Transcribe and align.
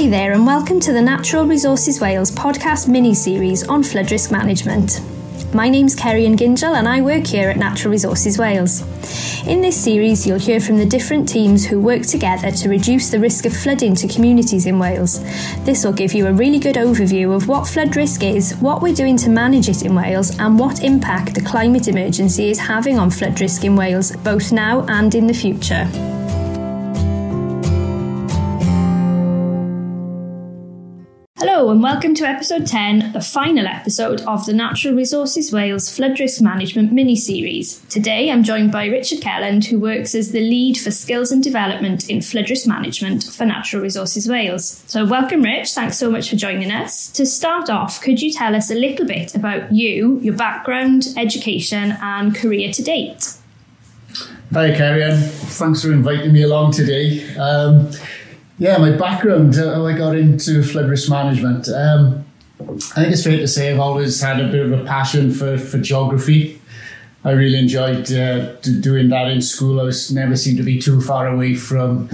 Hi 0.00 0.08
there, 0.08 0.32
and 0.32 0.46
welcome 0.46 0.80
to 0.80 0.94
the 0.94 1.02
Natural 1.02 1.44
Resources 1.44 2.00
Wales 2.00 2.30
podcast 2.30 2.88
mini 2.88 3.12
series 3.12 3.68
on 3.68 3.82
flood 3.82 4.10
risk 4.10 4.32
management. 4.32 4.98
My 5.52 5.68
name's 5.68 5.94
Kerry 5.94 6.24
and 6.24 6.38
Gingell, 6.38 6.74
and 6.74 6.88
I 6.88 7.02
work 7.02 7.26
here 7.26 7.50
at 7.50 7.58
Natural 7.58 7.92
Resources 7.92 8.38
Wales. 8.38 8.80
In 9.46 9.60
this 9.60 9.76
series, 9.78 10.26
you'll 10.26 10.38
hear 10.38 10.58
from 10.58 10.78
the 10.78 10.86
different 10.86 11.28
teams 11.28 11.66
who 11.66 11.78
work 11.78 12.00
together 12.00 12.50
to 12.50 12.70
reduce 12.70 13.10
the 13.10 13.20
risk 13.20 13.44
of 13.44 13.54
flooding 13.54 13.94
to 13.96 14.08
communities 14.08 14.64
in 14.64 14.78
Wales. 14.78 15.22
This 15.66 15.84
will 15.84 15.92
give 15.92 16.14
you 16.14 16.28
a 16.28 16.32
really 16.32 16.58
good 16.58 16.76
overview 16.76 17.36
of 17.36 17.46
what 17.46 17.68
flood 17.68 17.94
risk 17.94 18.24
is, 18.24 18.56
what 18.56 18.80
we're 18.80 18.94
doing 18.94 19.18
to 19.18 19.28
manage 19.28 19.68
it 19.68 19.82
in 19.82 19.94
Wales, 19.94 20.34
and 20.38 20.58
what 20.58 20.82
impact 20.82 21.34
the 21.34 21.42
climate 21.42 21.88
emergency 21.88 22.48
is 22.48 22.58
having 22.58 22.98
on 22.98 23.10
flood 23.10 23.38
risk 23.38 23.64
in 23.64 23.76
Wales, 23.76 24.16
both 24.16 24.50
now 24.50 24.80
and 24.86 25.14
in 25.14 25.26
the 25.26 25.34
future. 25.34 25.86
Hello, 31.40 31.70
and 31.70 31.82
welcome 31.82 32.14
to 32.16 32.28
episode 32.28 32.66
10, 32.66 33.12
the 33.12 33.22
final 33.22 33.66
episode 33.66 34.20
of 34.26 34.44
the 34.44 34.52
Natural 34.52 34.92
Resources 34.92 35.50
Wales 35.50 35.90
Flood 35.90 36.20
Risk 36.20 36.42
Management 36.42 36.92
mini 36.92 37.16
series. 37.16 37.80
Today 37.88 38.30
I'm 38.30 38.42
joined 38.42 38.70
by 38.70 38.84
Richard 38.84 39.20
Kelland, 39.20 39.64
who 39.64 39.80
works 39.80 40.14
as 40.14 40.32
the 40.32 40.40
lead 40.40 40.76
for 40.76 40.90
skills 40.90 41.32
and 41.32 41.42
development 41.42 42.10
in 42.10 42.20
flood 42.20 42.50
risk 42.50 42.66
management 42.66 43.24
for 43.24 43.46
Natural 43.46 43.80
Resources 43.80 44.28
Wales. 44.28 44.84
So, 44.86 45.06
welcome, 45.06 45.40
Rich. 45.40 45.72
Thanks 45.72 45.96
so 45.96 46.10
much 46.10 46.28
for 46.28 46.36
joining 46.36 46.70
us. 46.70 47.08
To 47.12 47.24
start 47.24 47.70
off, 47.70 48.02
could 48.02 48.20
you 48.20 48.30
tell 48.30 48.54
us 48.54 48.70
a 48.70 48.74
little 48.74 49.06
bit 49.06 49.34
about 49.34 49.72
you, 49.72 50.20
your 50.20 50.34
background, 50.34 51.06
education, 51.16 51.96
and 52.02 52.34
career 52.34 52.70
to 52.70 52.82
date? 52.82 53.32
Hi, 54.52 54.76
Kerry, 54.76 55.10
thanks 55.16 55.82
for 55.82 55.90
inviting 55.90 56.34
me 56.34 56.42
along 56.42 56.72
today. 56.72 57.34
Um, 57.36 57.88
yeah, 58.60 58.76
my 58.76 58.90
background, 58.90 59.56
uh, 59.56 59.74
how 59.74 59.86
I 59.86 59.96
got 59.96 60.14
into 60.14 60.62
flood 60.62 60.90
risk 60.90 61.08
management. 61.08 61.66
Um, 61.70 62.26
I 62.60 63.00
think 63.00 63.12
it's 63.12 63.24
fair 63.24 63.38
to 63.38 63.48
say 63.48 63.72
I've 63.72 63.80
always 63.80 64.20
had 64.20 64.38
a 64.38 64.48
bit 64.48 64.66
of 64.66 64.78
a 64.78 64.84
passion 64.84 65.32
for, 65.32 65.56
for 65.56 65.78
geography. 65.78 66.60
I 67.24 67.30
really 67.30 67.58
enjoyed 67.58 68.12
uh, 68.12 68.52
doing 68.60 69.08
that 69.08 69.28
in 69.28 69.40
school. 69.40 69.80
I 69.80 69.84
was 69.84 70.12
never 70.12 70.36
seemed 70.36 70.58
to 70.58 70.62
be 70.62 70.78
too 70.78 71.00
far 71.00 71.26
away 71.26 71.54
from 71.54 72.10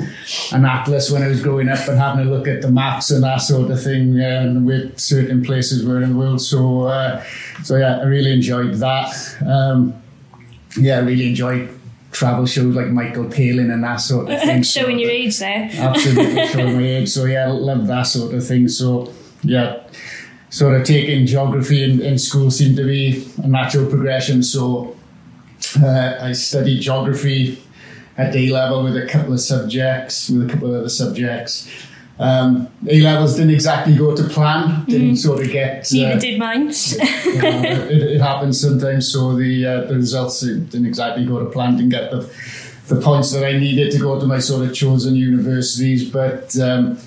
an 0.53 0.65
atlas 0.65 1.11
when 1.11 1.25
I 1.25 1.27
was 1.27 1.43
growing 1.43 1.69
up 1.69 1.89
and 1.89 1.99
having 1.99 2.29
a 2.29 2.31
look 2.31 2.47
at 2.47 2.63
the 2.63 2.71
maps 2.71 3.11
and 3.11 3.25
that 3.25 3.39
sort 3.39 3.69
of 3.69 3.83
thing 3.83 4.21
uh, 4.21 4.25
and 4.25 4.65
where 4.65 4.97
certain 4.97 5.45
places 5.45 5.85
were 5.85 6.01
in 6.01 6.13
the 6.13 6.17
world. 6.17 6.41
So, 6.41 6.83
uh, 6.83 7.25
so 7.65 7.75
yeah, 7.75 7.99
I 7.99 8.05
really 8.05 8.33
enjoyed 8.33 8.75
that. 8.75 9.37
Um, 9.45 10.01
yeah, 10.77 10.99
I 10.99 11.01
really 11.01 11.29
enjoyed 11.29 11.76
travel 12.17 12.47
shows 12.47 12.75
like 12.75 12.89
Michael 12.89 13.27
Palin 13.27 13.71
and 13.71 13.85
that 13.85 13.97
sort 13.97 14.31
of 14.31 14.41
thing. 14.43 14.63
showing 14.63 14.97
so, 14.97 15.03
your 15.03 15.11
age 15.11 15.39
there. 15.39 15.69
absolutely 15.75 16.47
showing 16.53 16.77
my 16.77 16.83
age. 16.83 17.09
So 17.11 17.27
yeah, 17.27 17.45
I 17.45 17.51
love 17.51 17.87
that 17.89 18.05
sort 18.05 18.35
of 18.35 18.47
thing. 18.47 18.69
So 18.69 19.13
yeah, 19.43 19.87
sort 20.49 20.81
of 20.81 20.87
taking 20.87 21.27
geography 21.27 21.85
in, 21.85 22.01
in 22.01 22.19
school 22.19 22.51
seemed 22.51 22.77
to 22.79 22.85
be 22.85 23.29
a 23.43 23.47
natural 23.47 23.87
progression. 23.87 24.43
So 24.43 24.97
uh, 25.83 26.17
I 26.21 26.33
studied 26.33 26.81
geography 26.81 27.63
at 28.17 28.35
A 28.35 28.49
level 28.49 28.83
with 28.83 28.97
a 28.97 29.07
couple 29.07 29.35
of 29.35 29.41
subjects, 29.41 30.31
with 30.31 30.49
a 30.49 30.53
couple 30.53 30.69
of 30.69 30.81
other 30.81 30.89
subjects. 30.89 31.69
Um, 32.19 32.69
A 32.89 33.01
levels 33.03 33.37
didn't 33.37 33.53
exactly 33.53 33.95
go 33.95 34.17
to 34.17 34.25
plan. 34.25 34.85
Didn't 34.87 35.13
mm. 35.13 35.19
sort 35.19 35.43
of 35.43 35.51
get. 35.51 35.87
Neither 35.93 36.17
uh, 36.17 36.19
did 36.19 36.39
mine. 36.39 36.61
you 37.25 37.43
know, 37.43 37.63
it, 37.91 38.03
it, 38.03 38.21
happens 38.21 38.61
sometimes. 38.61 39.13
So 39.13 39.37
the 39.37 39.67
uh, 39.67 39.81
the 39.85 39.97
results 39.97 40.41
didn't 40.41 40.87
exactly 40.87 41.27
go 41.27 41.39
to 41.39 41.51
plan. 41.51 41.77
Didn't 41.77 41.91
get 41.91 42.11
the 42.11 42.31
the 42.89 43.01
points 43.01 43.33
that 43.33 43.45
I 43.45 43.59
needed 43.59 43.93
to 43.93 43.99
go 43.99 44.19
to 44.19 44.27
my 44.27 44.39
sort 44.39 44.67
of 44.67 44.75
chosen 44.75 45.15
universities. 45.15 46.09
But 46.09 46.57
um, 46.59 46.99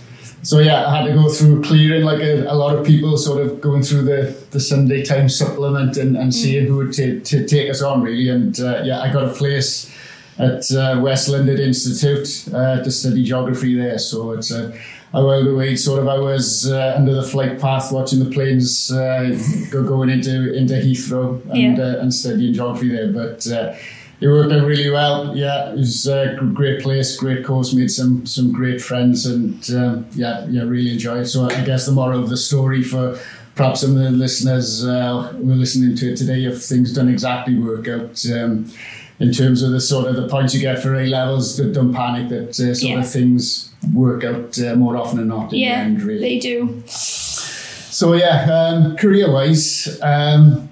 so 0.44 0.59
yeah, 0.59 0.88
I 0.88 0.97
had 0.97 1.07
to 1.07 1.13
go 1.13 1.28
through 1.29 1.63
clearing 1.63 2.03
like 2.03 2.22
a, 2.22 2.45
a, 2.45 2.53
lot 2.53 2.75
of 2.78 2.85
people, 2.85 3.17
sort 3.17 3.41
of 3.41 3.59
going 3.62 3.81
through 3.81 4.03
the 4.03 4.38
the 4.51 4.59
Sunday 4.59 5.03
Times 5.03 5.35
supplement 5.35 5.97
and, 5.97 6.16
and 6.17 6.31
mm. 6.31 6.33
seeing 6.33 6.67
who 6.67 6.78
would 6.78 6.94
t- 6.94 7.19
t- 7.22 7.45
take 7.45 7.69
us 7.69 7.81
on 7.81 8.03
really. 8.03 8.29
And 8.29 8.59
uh, 8.59 8.83
yeah, 8.83 9.01
I 9.01 9.12
got 9.12 9.23
a 9.23 9.33
place 9.33 9.91
at 10.38 10.72
uh, 10.72 11.00
West 11.01 11.28
London 11.29 11.59
Institute 11.59 12.47
uh, 12.53 12.81
to 12.81 12.91
study 12.91 13.23
geography 13.23 13.75
there. 13.75 13.97
So 14.00 14.31
it's 14.31 14.51
a 14.51 14.73
I 15.13 15.21
while 15.21 15.47
away 15.47 15.75
sort 15.75 16.01
of 16.01 16.07
I 16.07 16.19
was 16.19 16.69
uh, 16.69 16.93
under 16.95 17.15
the 17.15 17.23
flight 17.23 17.59
path 17.59 17.91
watching 17.91 18.19
the 18.19 18.29
planes 18.29 18.91
uh, 18.91 19.35
go 19.71 19.83
going 19.83 20.09
into 20.09 20.53
into 20.53 20.75
Heathrow 20.75 21.43
and 21.49 21.77
yeah. 21.77 21.83
uh, 21.83 22.01
and 22.01 22.13
studying 22.13 22.53
geography 22.53 22.89
there. 22.89 23.11
But 23.11 23.47
uh, 23.47 23.75
it 24.21 24.27
worked 24.27 24.53
out 24.53 24.65
really 24.65 24.89
well. 24.89 25.35
Yeah 25.35 25.71
it 25.71 25.77
was 25.77 26.07
a 26.07 26.37
great 26.53 26.83
place 26.83 27.17
great 27.17 27.43
course 27.43 27.73
made 27.73 27.89
some 27.89 28.25
some 28.25 28.51
great 28.51 28.81
friends 28.81 29.25
and 29.25 29.69
um, 29.71 30.07
yeah 30.11 30.45
yeah 30.47 30.63
really 30.63 30.91
enjoyed. 30.91 31.21
It 31.21 31.27
so 31.27 31.45
I 31.45 31.63
guess 31.63 31.87
the 31.87 31.91
moral 31.91 32.21
of 32.21 32.29
the 32.29 32.37
story 32.37 32.83
for 32.83 33.19
perhaps 33.55 33.81
some 33.81 33.97
of 33.97 34.03
the 34.03 34.11
listeners 34.11 34.85
uh, 34.85 35.33
who 35.33 35.51
are 35.51 35.55
listening 35.55 35.95
to 35.95 36.11
it 36.11 36.17
today 36.17 36.45
if 36.45 36.61
things 36.61 36.93
don't 36.93 37.09
exactly 37.09 37.57
work 37.57 37.87
out 37.87 38.23
um, 38.31 38.71
in 39.19 39.31
terms 39.34 39.62
of 39.62 39.72
the 39.72 39.81
sort 39.81 40.07
of 40.07 40.16
the 40.16 40.28
points 40.28 40.53
you 40.53 40.62
get 40.62 40.81
for 40.81 40.96
A 40.96 41.06
levels, 41.06 41.57
that 41.57 41.74
don't 41.74 41.94
panic 41.94 42.30
that 42.30 42.50
uh, 42.50 42.74
sort 42.74 42.81
yeah. 42.81 43.00
of 43.00 43.09
things 43.09 43.74
work 43.94 44.24
out 44.24 44.57
uh, 44.59 44.75
more 44.75 44.96
often 44.96 45.18
than 45.18 45.28
not 45.28 45.52
in 45.52 45.59
yeah, 45.59 45.80
the 45.80 45.85
end, 45.85 46.02
really. 46.02 46.19
They 46.22 46.40
do. 46.40 46.84
So, 46.88 48.13
yeah, 48.13 48.46
um, 48.52 48.96
career 48.96 49.31
wise, 49.31 50.00
um, 50.02 50.69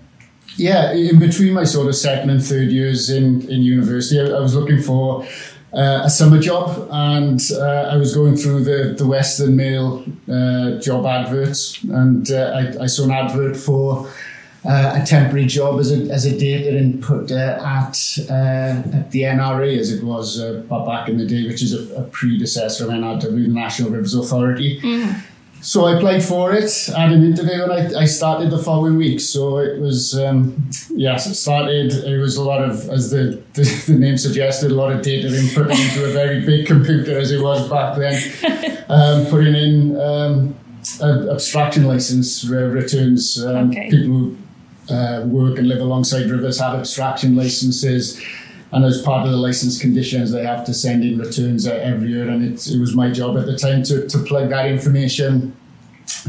yeah, 0.56 0.94
in 0.94 1.20
between 1.20 1.54
my 1.54 1.66
sort 1.66 1.88
of 1.88 1.96
second 1.96 2.30
and 2.30 2.44
third 2.44 2.70
years 2.70 3.10
in, 3.10 3.42
in 3.50 3.62
university, 3.62 4.20
I, 4.20 4.38
I 4.38 4.40
was 4.40 4.56
looking 4.56 4.82
for 4.82 5.26
uh, 5.74 6.02
a 6.04 6.10
summer 6.10 6.40
job 6.40 6.88
and 6.92 7.42
uh, 7.52 7.90
I 7.92 7.98
was 7.98 8.16
going 8.16 8.38
through 8.38 8.64
the, 8.64 8.96
the 8.98 9.06
Western 9.06 9.56
Mail 9.56 10.06
uh, 10.32 10.80
job 10.80 11.06
adverts 11.06 11.84
and 11.84 12.32
uh, 12.32 12.74
I, 12.80 12.84
I 12.84 12.86
saw 12.88 13.04
an 13.04 13.12
advert 13.12 13.58
for 13.58 14.10
uh, 14.66 15.00
a 15.02 15.06
temporary 15.06 15.46
job 15.46 15.80
as 15.80 15.92
a, 15.92 16.12
as 16.12 16.26
a 16.26 16.38
data 16.38 16.78
input 16.78 17.32
uh, 17.32 17.60
at, 17.64 17.98
uh, 18.30 18.98
at 18.98 19.12
the 19.12 19.22
NRA 19.22 19.78
as 19.78 19.92
it 19.92 20.04
was 20.04 20.40
uh, 20.40 20.62
back 20.86 21.10
in 21.10 21.18
the 21.18 21.26
day, 21.26 21.48
which 21.48 21.62
is 21.62 21.74
a, 21.74 21.96
a 21.96 22.04
predecessor 22.04 22.86
of 22.86 22.90
NRW, 22.90 23.22
the 23.22 23.48
National 23.48 23.92
Rivers 23.92 24.14
Authority. 24.14 24.82
Mm. 24.82 25.22
So 25.62 25.86
I 25.86 25.98
applied 25.98 26.24
for 26.24 26.54
it, 26.54 26.72
had 26.96 27.12
an 27.12 27.24
interview, 27.24 27.64
and 27.64 27.72
I, 27.72 28.02
I 28.02 28.06
started 28.06 28.52
the 28.52 28.60
following 28.60 28.96
week. 28.96 29.20
So 29.20 29.58
it 29.58 29.80
was, 29.80 30.18
um, 30.18 30.70
yes, 30.92 31.26
it 31.26 31.36
started, 31.36 31.94
it 31.94 32.18
was 32.20 32.38
a 32.38 32.44
lot 32.44 32.64
of, 32.64 32.90
as 32.90 33.10
the, 33.10 33.42
the, 33.54 33.84
the, 33.88 33.98
name 33.98 34.18
suggested, 34.18 34.72
a 34.72 34.76
lot 34.76 34.92
of 34.92 35.02
data 35.02 35.28
input 35.28 35.72
into 35.72 36.06
a 36.06 36.12
very 36.12 36.46
big 36.46 36.68
computer 36.68 37.18
as 37.18 37.32
it 37.32 37.42
was 37.42 37.68
back 37.70 37.98
then, 37.98 38.86
um, 38.90 39.26
putting 39.28 39.56
in 39.56 40.00
um, 40.00 40.56
abstraction 41.02 41.86
license 41.86 42.46
returns. 42.46 43.44
Um, 43.44 43.72
okay. 43.72 43.90
People 43.90 44.36
uh, 44.90 45.24
work 45.26 45.58
and 45.58 45.68
live 45.68 45.80
alongside 45.82 46.30
rivers 46.30 46.60
have 46.60 46.78
abstraction 46.78 47.36
licenses. 47.36 48.22
And 48.72 48.84
as 48.84 49.02
part 49.02 49.26
of 49.26 49.32
the 49.32 49.38
license 49.38 49.80
conditions, 49.80 50.32
they 50.32 50.44
have 50.44 50.66
to 50.66 50.74
send 50.74 51.04
in 51.04 51.18
returns 51.18 51.66
every 51.66 52.10
year. 52.10 52.28
And 52.28 52.44
it, 52.44 52.68
it 52.68 52.80
was 52.80 52.94
my 52.96 53.10
job 53.12 53.38
at 53.38 53.46
the 53.46 53.58
time 53.58 53.84
to, 53.84 54.08
to 54.08 54.18
plug 54.20 54.50
that 54.50 54.66
information 54.66 55.56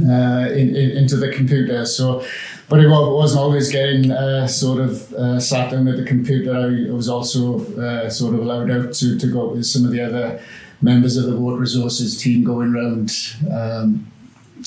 uh, 0.00 0.48
in, 0.50 0.76
in, 0.76 0.90
into 0.98 1.16
the 1.16 1.32
computer. 1.32 1.84
So, 1.84 2.24
but 2.68 2.80
it 2.80 2.88
wasn't 2.88 3.40
always 3.40 3.72
getting 3.72 4.12
uh, 4.12 4.46
sort 4.46 4.80
of 4.80 5.12
uh, 5.14 5.40
sat 5.40 5.72
down 5.72 5.88
at 5.88 5.96
the 5.96 6.04
computer. 6.04 6.54
I 6.54 6.92
was 6.92 7.08
also 7.08 7.64
uh, 7.76 8.08
sort 8.08 8.34
of 8.34 8.40
allowed 8.40 8.70
out 8.70 8.92
to, 8.94 9.18
to 9.18 9.26
go 9.26 9.48
with 9.48 9.66
some 9.66 9.84
of 9.84 9.90
the 9.90 10.00
other 10.00 10.40
members 10.80 11.16
of 11.16 11.24
the 11.24 11.36
water 11.36 11.56
resources 11.56 12.20
team 12.22 12.44
going 12.44 12.74
around 12.74 13.10
um, 13.50 14.06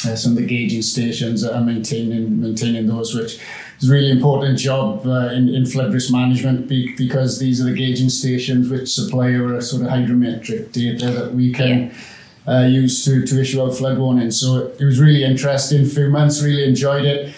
uh, 0.05 0.15
some 0.15 0.33
of 0.33 0.37
the 0.37 0.45
gauging 0.45 0.81
stations 0.81 1.43
and 1.43 1.65
maintaining 1.65 2.41
maintaining 2.41 2.87
those, 2.87 3.13
which 3.13 3.39
is 3.81 3.89
a 3.89 3.93
really 3.93 4.11
important 4.11 4.57
job 4.59 5.05
uh, 5.05 5.29
in, 5.31 5.49
in 5.49 5.65
flood 5.65 5.93
risk 5.93 6.11
management 6.11 6.67
because 6.67 7.39
these 7.39 7.61
are 7.61 7.65
the 7.65 7.73
gauging 7.73 8.09
stations 8.09 8.69
which 8.69 8.93
supply 8.93 9.33
our 9.33 9.59
sort 9.61 9.83
of 9.83 9.89
hydrometric 9.89 10.71
data 10.71 11.09
that 11.09 11.33
we 11.33 11.51
can 11.51 11.91
yeah. 12.47 12.53
uh, 12.53 12.65
use 12.65 13.03
to, 13.05 13.25
to 13.25 13.41
issue 13.41 13.61
out 13.61 13.75
flood 13.75 13.97
warnings. 13.97 14.39
So 14.39 14.67
it 14.67 14.83
was 14.83 14.99
really 14.99 15.23
interesting. 15.23 15.85
Few 15.85 16.09
months, 16.09 16.43
really 16.43 16.63
enjoyed 16.63 17.05
it. 17.05 17.33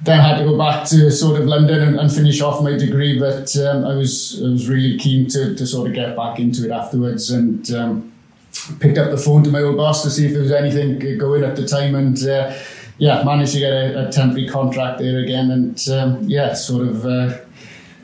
Then 0.00 0.20
I 0.20 0.22
had 0.22 0.38
to 0.38 0.44
go 0.44 0.58
back 0.58 0.86
to 0.88 1.10
sort 1.10 1.40
of 1.40 1.46
London 1.46 1.82
and, 1.82 1.98
and 1.98 2.12
finish 2.12 2.40
off 2.40 2.62
my 2.62 2.76
degree, 2.76 3.18
but 3.18 3.56
um, 3.56 3.86
I 3.86 3.94
was 3.94 4.42
I 4.42 4.48
was 4.48 4.68
really 4.68 4.98
keen 4.98 5.28
to, 5.28 5.54
to 5.54 5.66
sort 5.66 5.88
of 5.88 5.94
get 5.94 6.16
back 6.16 6.38
into 6.38 6.64
it 6.64 6.70
afterwards 6.70 7.30
and. 7.30 7.70
Um, 7.70 8.10
picked 8.78 8.96
up 8.98 9.10
the 9.10 9.16
phone 9.16 9.42
to 9.42 9.50
my 9.50 9.60
old 9.60 9.76
boss 9.76 10.04
to 10.04 10.08
see 10.08 10.26
if 10.26 10.32
there 10.32 10.40
was 10.40 10.52
anything 10.52 11.18
going 11.18 11.42
at 11.42 11.56
the 11.56 11.66
time 11.66 11.96
and 11.96 12.16
uh, 12.26 12.54
yeah, 12.98 13.22
managed 13.24 13.52
to 13.52 13.58
get 13.58 13.72
a, 13.72 14.08
a, 14.08 14.12
temporary 14.12 14.48
contract 14.48 15.00
there 15.00 15.20
again, 15.20 15.50
and 15.50 15.88
um, 15.88 16.22
yeah, 16.28 16.54
sort 16.54 16.86
of 16.86 17.04
uh, 17.04 17.38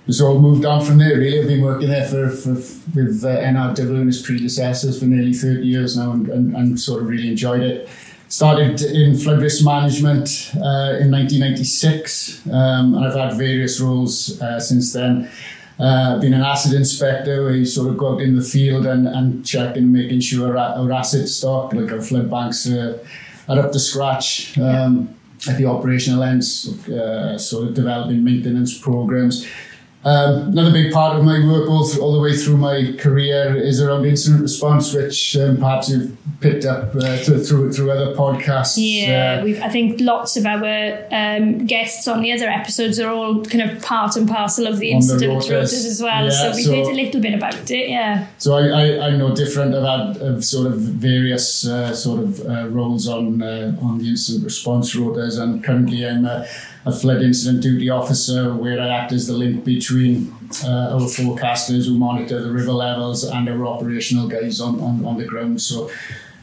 sort 0.08 0.34
of 0.34 0.42
moved 0.42 0.64
on 0.64 0.84
from 0.84 0.98
there. 0.98 1.16
Really, 1.16 1.40
I've 1.40 1.46
been 1.46 1.62
working 1.62 1.88
there 1.88 2.06
for, 2.06 2.31
for 2.31 2.54
with 2.94 3.25
uh, 3.25 3.28
NRW 3.28 4.00
and 4.00 4.06
his 4.06 4.22
predecessors 4.22 4.98
for 4.98 5.04
nearly 5.04 5.32
thirty 5.32 5.66
years 5.66 5.96
now, 5.96 6.12
and, 6.12 6.28
and, 6.28 6.56
and, 6.56 6.81
sort 6.81 7.02
of 7.02 7.08
really 7.08 7.28
enjoyed 7.28 7.62
it. 7.62 7.88
Started 8.28 8.81
in 8.82 9.16
flood 9.16 9.42
risk 9.42 9.64
management 9.64 10.28
uh, 10.54 10.98
in 11.00 11.10
1996, 11.10 12.46
um, 12.46 12.94
and 12.94 13.04
I've 13.04 13.14
had 13.14 13.36
various 13.36 13.81
roles 13.81 14.40
uh, 14.40 14.60
since 14.60 14.93
then. 14.93 15.28
uh, 15.81 16.19
been 16.20 16.34
an 16.34 16.43
asset 16.43 16.75
inspector 16.75 17.43
where 17.43 17.56
you 17.56 17.64
sort 17.64 17.88
of 17.88 17.96
go 17.96 18.14
out 18.14 18.20
in 18.20 18.36
the 18.36 18.43
field 18.43 18.86
and, 18.86 19.08
and 19.08 19.44
checking, 19.44 19.84
and 19.84 19.93
making 19.93 20.20
sure 20.20 20.56
our, 20.56 20.78
our 20.78 20.93
asset 20.93 21.26
stock, 21.28 21.72
like 21.72 21.90
our 21.90 22.02
flood 22.02 22.31
banks, 22.31 22.69
up 23.58 23.73
to 23.73 23.79
scratch. 23.79 24.58
Um, 24.58 25.17
at 25.49 25.56
the 25.56 25.64
operational 25.64 26.23
ends, 26.23 26.69
uh, 26.88 27.38
sort 27.38 27.69
of 27.69 27.75
developing 27.75 28.23
maintenance 28.23 28.79
programs. 28.79 29.47
Um, 30.02 30.49
another 30.52 30.73
big 30.73 30.93
part 30.94 31.14
of 31.19 31.25
my 31.25 31.47
work 31.47 31.69
all, 31.69 31.87
through, 31.87 32.02
all 32.02 32.14
the 32.14 32.20
way 32.20 32.35
through 32.35 32.56
my 32.56 32.94
career 32.99 33.55
is 33.55 33.82
around 33.82 34.06
incident 34.06 34.41
response, 34.41 34.94
which 34.94 35.37
um, 35.37 35.58
perhaps 35.58 35.91
you've 35.91 36.17
picked 36.41 36.64
up 36.64 36.94
uh, 36.97 37.19
through, 37.19 37.44
through, 37.44 37.70
through 37.70 37.91
other 37.91 38.14
podcasts. 38.14 38.76
Yeah, 38.79 39.41
uh, 39.41 39.44
we've. 39.44 39.61
I 39.61 39.69
think 39.69 40.00
lots 40.00 40.38
of 40.38 40.47
our 40.47 41.06
um, 41.11 41.67
guests 41.67 42.08
on 42.08 42.23
the 42.23 42.32
other 42.32 42.49
episodes 42.49 42.99
are 42.99 43.11
all 43.11 43.44
kind 43.44 43.70
of 43.70 43.82
part 43.82 44.17
and 44.17 44.26
parcel 44.26 44.67
of 44.67 44.79
the 44.79 44.91
incident 44.91 45.43
rotas 45.43 45.85
as 45.85 46.00
well. 46.03 46.25
Yeah, 46.25 46.31
so 46.31 46.56
we've 46.56 46.64
so, 46.64 46.75
heard 46.75 46.87
a 46.87 46.94
little 46.94 47.20
bit 47.20 47.35
about 47.35 47.70
it. 47.70 47.91
Yeah. 47.91 48.26
So 48.38 48.56
I, 48.56 49.11
no 49.17 49.35
different. 49.35 49.75
I've 49.75 50.17
had 50.17 50.23
I've 50.23 50.44
sort 50.44 50.67
of 50.67 50.79
various 50.79 51.67
uh, 51.67 51.94
sort 51.94 52.20
of 52.20 52.41
uh, 52.46 52.69
roles 52.69 53.06
on 53.06 53.43
uh, 53.43 53.76
on 53.82 53.99
the 53.99 54.08
incident 54.08 54.44
response 54.44 54.96
rotas, 54.96 55.38
and 55.38 55.62
currently 55.62 56.06
I'm 56.06 56.25
a 56.25 56.46
a 56.87 56.93
flood 56.93 57.23
incident 57.23 57.62
duty 57.62 57.91
officer 57.91 58.55
where 58.55 58.81
I 58.81 58.88
act 58.88 59.12
as 59.12 59.27
the 59.27 59.35
link 59.35 59.65
between 59.65 60.35
uh, 60.65 60.94
our 60.94 61.00
forecasters 61.00 61.87
who 61.87 61.99
monitor 61.99 62.41
the 62.43 62.50
river 62.50 62.73
levels 62.73 63.25
and 63.25 63.49
our 63.49 63.67
operational 63.67 64.29
guys 64.29 64.61
on, 64.61 64.81
on, 64.81 65.05
on 65.05 65.19
the 65.19 65.27
ground. 65.27 65.61
So 65.61 65.91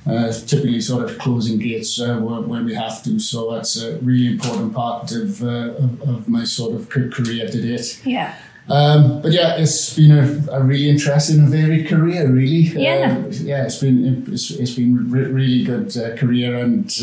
uh, 0.06 0.32
typically 0.32 0.80
sort 0.80 1.10
of 1.10 1.18
closing 1.18 1.60
gates 1.60 2.00
uh, 2.00 2.18
when 2.18 2.66
we 2.66 2.74
have 2.74 3.04
to. 3.04 3.20
So 3.20 3.54
that's 3.54 3.82
a 3.82 3.98
really 3.98 4.28
important 4.28 4.74
part 4.74 5.12
of, 5.12 5.44
uh, 5.44 5.48
of, 5.48 6.02
of, 6.04 6.30
my 6.30 6.44
sort 6.44 6.76
of 6.76 6.88
career 6.90 7.48
to 7.50 7.62
date. 7.62 8.02
Yeah. 8.06 8.36
Um, 8.70 9.22
but 9.22 9.32
yeah, 9.32 9.58
it's 9.58 9.96
been 9.96 10.12
a, 10.12 10.52
a, 10.52 10.64
really 10.64 10.90
interesting 10.90 11.40
and 11.40 11.50
varied 11.50 11.88
career. 11.88 12.30
Really, 12.30 12.64
yeah, 12.84 13.24
uh, 13.26 13.30
yeah. 13.32 13.64
It's 13.64 13.80
been 13.80 14.26
it's, 14.28 14.52
it's 14.52 14.76
been 14.76 15.10
re- 15.10 15.32
really 15.32 15.64
good 15.64 15.96
uh, 15.98 16.18
career 16.18 16.58
and 16.58 16.94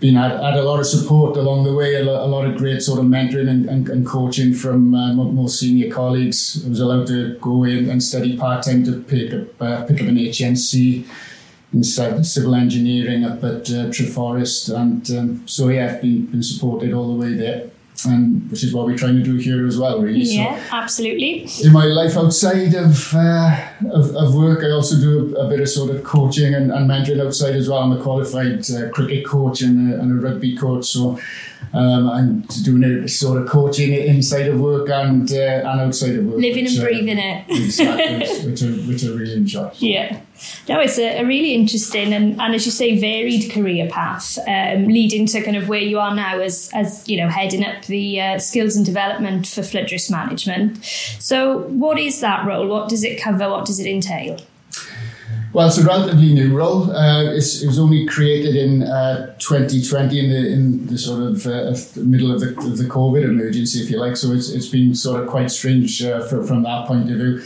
been 0.00 0.14
had, 0.14 0.32
had 0.42 0.54
a 0.54 0.62
lot 0.62 0.80
of 0.80 0.86
support 0.86 1.36
along 1.36 1.64
the 1.64 1.74
way, 1.74 1.96
a 1.96 2.04
lot, 2.04 2.22
a 2.22 2.26
lot 2.26 2.46
of 2.46 2.56
great 2.56 2.82
sort 2.82 2.98
of 2.98 3.04
mentoring 3.04 3.48
and, 3.48 3.68
and, 3.68 3.88
and 3.88 4.06
coaching 4.06 4.54
from 4.54 4.94
uh, 4.94 5.12
more 5.12 5.48
senior 5.48 5.92
colleagues. 5.92 6.62
I 6.64 6.70
was 6.70 6.80
allowed 6.80 7.06
to 7.08 7.38
go 7.38 7.64
in 7.64 7.88
and 7.90 8.02
study 8.02 8.36
part 8.36 8.64
time 8.64 8.84
to 8.84 9.00
pick 9.02 9.32
up 9.32 9.62
uh, 9.62 9.84
pick 9.84 10.00
up 10.00 10.08
an 10.08 10.16
HNC 10.16 11.06
in 11.72 11.84
civil 11.84 12.54
engineering 12.54 13.24
up 13.24 13.44
at 13.44 13.70
uh, 13.70 13.86
Treforest, 13.90 14.74
and 14.74 15.08
um, 15.12 15.46
so 15.46 15.68
yeah, 15.68 15.94
I've 15.94 16.02
been, 16.02 16.26
been 16.26 16.42
supported 16.42 16.92
all 16.92 17.14
the 17.14 17.20
way 17.20 17.34
there 17.34 17.70
and 18.06 18.50
which 18.50 18.64
is 18.64 18.72
what 18.72 18.86
we're 18.86 18.96
trying 18.96 19.16
to 19.16 19.22
do 19.22 19.36
here 19.36 19.66
as 19.66 19.78
well, 19.78 20.00
really. 20.00 20.20
Yeah, 20.20 20.56
so 20.56 20.76
absolutely. 20.76 21.46
In 21.62 21.72
my 21.72 21.84
life 21.84 22.16
outside 22.16 22.74
of, 22.74 23.14
uh, 23.14 23.69
of, 23.92 24.14
of, 24.14 24.34
work, 24.34 24.62
I 24.64 24.70
also 24.70 24.98
do 24.98 25.36
a, 25.36 25.46
a, 25.46 25.48
bit 25.48 25.60
of 25.60 25.68
sort 25.68 25.94
of 25.94 26.04
coaching 26.04 26.54
and, 26.54 26.70
and 26.70 26.88
mentoring 26.88 27.24
outside 27.24 27.56
as 27.56 27.68
well. 27.68 27.78
I'm 27.78 27.92
a 27.92 28.02
qualified 28.02 28.70
uh, 28.70 28.90
cricket 28.90 29.26
coach 29.26 29.62
and 29.62 29.92
a, 29.92 30.00
and 30.00 30.12
a 30.12 30.28
rugby 30.28 30.56
coach, 30.56 30.86
so 30.86 31.18
um, 31.72 32.10
I'm 32.10 32.40
doing 32.62 32.84
a 32.84 33.08
sort 33.08 33.40
of 33.40 33.48
coaching 33.48 33.92
inside 33.92 34.48
of 34.48 34.60
work 34.60 34.88
and 34.88 35.30
uh, 35.30 35.34
and 35.34 35.80
outside 35.80 36.16
of 36.16 36.24
work. 36.26 36.40
Living 36.40 36.64
which, 36.64 36.74
and 36.74 36.82
breathing 36.82 37.18
it. 37.18 37.44
Exactly, 37.48 38.44
which, 38.50 38.62
I, 38.62 38.66
which 38.88 39.04
I 39.04 39.08
really 39.08 39.34
enjoy. 39.34 39.70
Yeah. 39.76 40.20
No, 40.68 40.80
it's 40.80 40.98
a, 40.98 41.20
a, 41.20 41.24
really 41.24 41.54
interesting 41.54 42.12
and, 42.12 42.40
and 42.40 42.54
as 42.54 42.64
you 42.64 42.72
say, 42.72 42.98
varied 42.98 43.50
career 43.50 43.88
path, 43.90 44.38
um, 44.48 44.86
leading 44.86 45.26
to 45.26 45.42
kind 45.42 45.56
of 45.56 45.68
where 45.68 45.80
you 45.80 45.98
are 45.98 46.14
now 46.14 46.38
as, 46.38 46.70
as 46.72 47.06
you 47.08 47.18
know, 47.18 47.28
heading 47.28 47.64
up 47.64 47.84
the 47.84 48.20
uh, 48.20 48.38
skills 48.38 48.76
and 48.76 48.86
development 48.86 49.46
for 49.46 49.62
flood 49.62 49.92
risk 49.92 50.10
management. 50.10 50.82
So, 50.84 51.58
what 51.68 51.98
is 51.98 52.20
that 52.20 52.46
role? 52.46 52.68
What 52.68 52.88
does 52.88 53.04
it 53.04 53.20
cover? 53.20 53.50
What 53.50 53.66
does 53.70 53.80
it 53.80 53.86
entail? 53.86 54.38
Well, 55.52 55.66
it's 55.66 55.78
a 55.78 55.84
relatively 55.84 56.32
new 56.32 56.56
role. 56.56 56.92
Uh, 56.92 57.24
it 57.32 57.34
was 57.66 57.78
only 57.78 58.06
created 58.06 58.54
in 58.54 58.84
uh, 58.84 59.34
2020 59.38 60.18
in 60.18 60.30
the 60.30 60.52
in 60.52 60.86
the 60.86 60.96
sort 60.96 61.22
of 61.22 61.44
uh, 61.46 61.74
middle 62.00 62.30
of 62.30 62.40
the, 62.40 62.50
of 62.50 62.78
the 62.78 62.84
COVID 62.84 63.24
emergency, 63.24 63.80
if 63.80 63.90
you 63.90 63.98
like. 63.98 64.16
So 64.16 64.32
it's, 64.32 64.50
it's 64.50 64.68
been 64.68 64.94
sort 64.94 65.22
of 65.22 65.28
quite 65.28 65.50
strange 65.50 66.02
uh, 66.04 66.24
for, 66.28 66.46
from 66.46 66.62
that 66.62 66.86
point 66.86 67.10
of 67.10 67.16
view. 67.16 67.42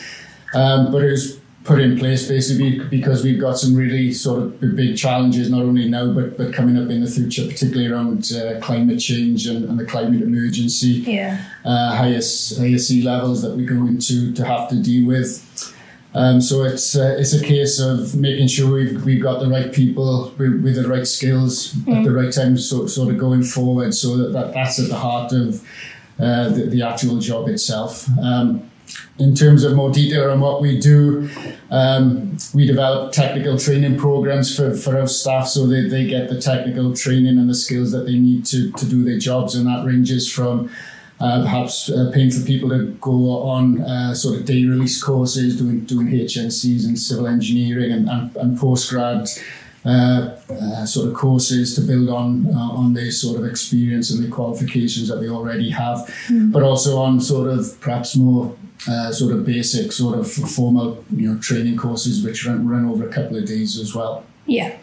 Um, 0.53 0.93
but 0.93 1.03
it 1.03 1.13
was 1.13 1.41
put 1.65 1.81
in 1.81 1.99
place 1.99 2.29
basically 2.29 2.79
because 2.91 3.25
we've 3.25 3.41
got 3.41 3.57
some 3.57 3.75
really 3.75 4.13
sort 4.13 4.43
of 4.43 4.61
big 4.77 4.99
challenges, 4.99 5.51
not 5.51 5.63
only 5.63 5.89
now 5.89 6.13
but 6.13 6.37
but 6.37 6.53
coming 6.53 6.77
up 6.77 6.91
in 6.91 7.03
the 7.03 7.11
future, 7.11 7.47
particularly 7.47 7.91
around 7.91 8.31
uh, 8.33 8.61
climate 8.61 9.01
change 9.01 9.47
and, 9.47 9.65
and, 9.65 9.81
the 9.81 9.87
climate 9.87 10.21
emergency. 10.21 11.03
Yeah. 11.07 11.43
Uh, 11.65 11.97
highest 11.97 12.59
higher 12.59 12.77
sea 12.77 13.03
levels 13.03 13.41
that 13.41 13.57
we're 13.57 13.67
going 13.67 13.99
to 13.99 14.33
to 14.35 14.45
have 14.45 14.69
to 14.69 14.77
deal 14.77 15.09
with. 15.09 15.41
Um, 16.15 16.41
so 16.41 16.63
it's 16.63 16.95
uh, 16.95 17.17
it's 17.19 17.35
a 17.35 17.43
case 17.43 17.81
of 17.81 18.15
making 18.15 18.47
sure 18.47 18.73
we've, 18.73 19.05
we've 19.05 19.23
got 19.23 19.41
the 19.41 19.49
right 19.49 19.73
people 19.73 20.33
with, 20.39 20.63
with 20.63 20.77
the 20.77 20.89
right 20.89 21.07
skills 21.07 21.73
mm. 21.73 21.99
at 21.99 22.05
the 22.05 22.13
right 22.13 22.33
time, 22.33 22.57
so, 22.57 22.87
sort 22.87 23.13
of 23.13 23.19
going 23.19 23.43
forward. 23.43 23.95
So 23.95 24.17
that, 24.19 24.33
that 24.33 24.55
that's 24.55 24.79
at 24.79 24.89
the 24.89 24.97
heart 24.97 25.33
of 25.33 25.67
uh, 26.21 26.51
the, 26.51 26.67
the 26.67 26.83
actual 26.83 27.19
job 27.19 27.49
itself. 27.49 28.09
Um, 28.21 28.71
in 29.19 29.35
terms 29.35 29.65
of 29.65 29.75
more 29.75 29.91
detail 29.91 30.31
on 30.31 30.41
what 30.41 30.61
we 30.61 30.79
do, 30.79 31.29
um, 31.71 32.37
we 32.53 32.67
develop 32.67 33.13
technical 33.13 33.59
training 33.59 33.97
programs 33.97 34.55
for, 34.55 34.75
for 34.75 34.99
our 34.99 35.07
staff 35.07 35.49
so 35.49 35.67
they, 35.67 35.89
they 35.89 36.07
get 36.07 36.29
the 36.29 36.41
technical 36.41 36.95
training 36.95 37.39
and 37.39 37.49
the 37.49 37.55
skills 37.55 37.93
that 37.93 38.07
they 38.07 38.19
need 38.19 38.45
to, 38.47 38.73
to 38.73 38.87
do 38.87 39.05
their 39.05 39.19
jobs. 39.19 39.55
And 39.55 39.67
that 39.67 39.85
ranges 39.87 40.31
from 40.31 40.71
uh, 41.21 41.43
perhaps 41.43 41.91
uh, 41.91 42.11
paying 42.13 42.31
for 42.31 42.45
people 42.45 42.69
to 42.69 42.93
go 43.01 43.43
on 43.43 43.81
uh, 43.81 44.15
sort 44.15 44.39
of 44.39 44.45
day 44.45 44.65
release 44.65 45.03
courses, 45.03 45.59
doing 45.59 45.81
doing 45.85 46.09
HNCs 46.09 46.87
in 46.87 46.97
civil 46.97 47.27
engineering 47.27 47.93
and, 47.93 48.09
and, 48.09 48.37
and 48.37 48.59
postgrad 48.59 49.29
uh, 49.87 50.37
uh, 50.51 50.87
sort 50.87 51.09
of 51.09 51.15
courses 51.15 51.75
to 51.75 51.83
build 51.83 52.09
on 52.09 52.47
uh, 52.55 52.59
on 52.59 52.95
their 52.95 53.11
sort 53.11 53.39
of 53.39 53.45
experience 53.45 54.11
and 54.11 54.25
the 54.25 54.31
qualifications 54.31 55.09
that 55.09 55.17
they 55.17 55.29
already 55.29 55.71
have, 55.71 55.99
mm. 56.29 56.51
but 56.51 56.63
also 56.63 56.99
on 56.99 57.21
sort 57.21 57.49
of 57.49 57.79
perhaps 57.81 58.17
more 58.17 58.57
uh, 58.89 59.13
sort 59.13 59.33
of 59.33 59.45
basic, 59.45 59.93
sort 59.93 60.19
of 60.19 60.31
formal, 60.31 61.05
you 61.15 61.31
know, 61.31 61.39
training 61.41 61.77
courses 61.77 62.25
which 62.25 62.47
run, 62.47 62.67
run 62.67 62.87
over 62.87 63.09
a 63.09 63.13
couple 63.13 63.37
of 63.37 63.47
days 63.47 63.79
as 63.79 63.95
well. 63.95 64.25
Yeah. 64.47 64.79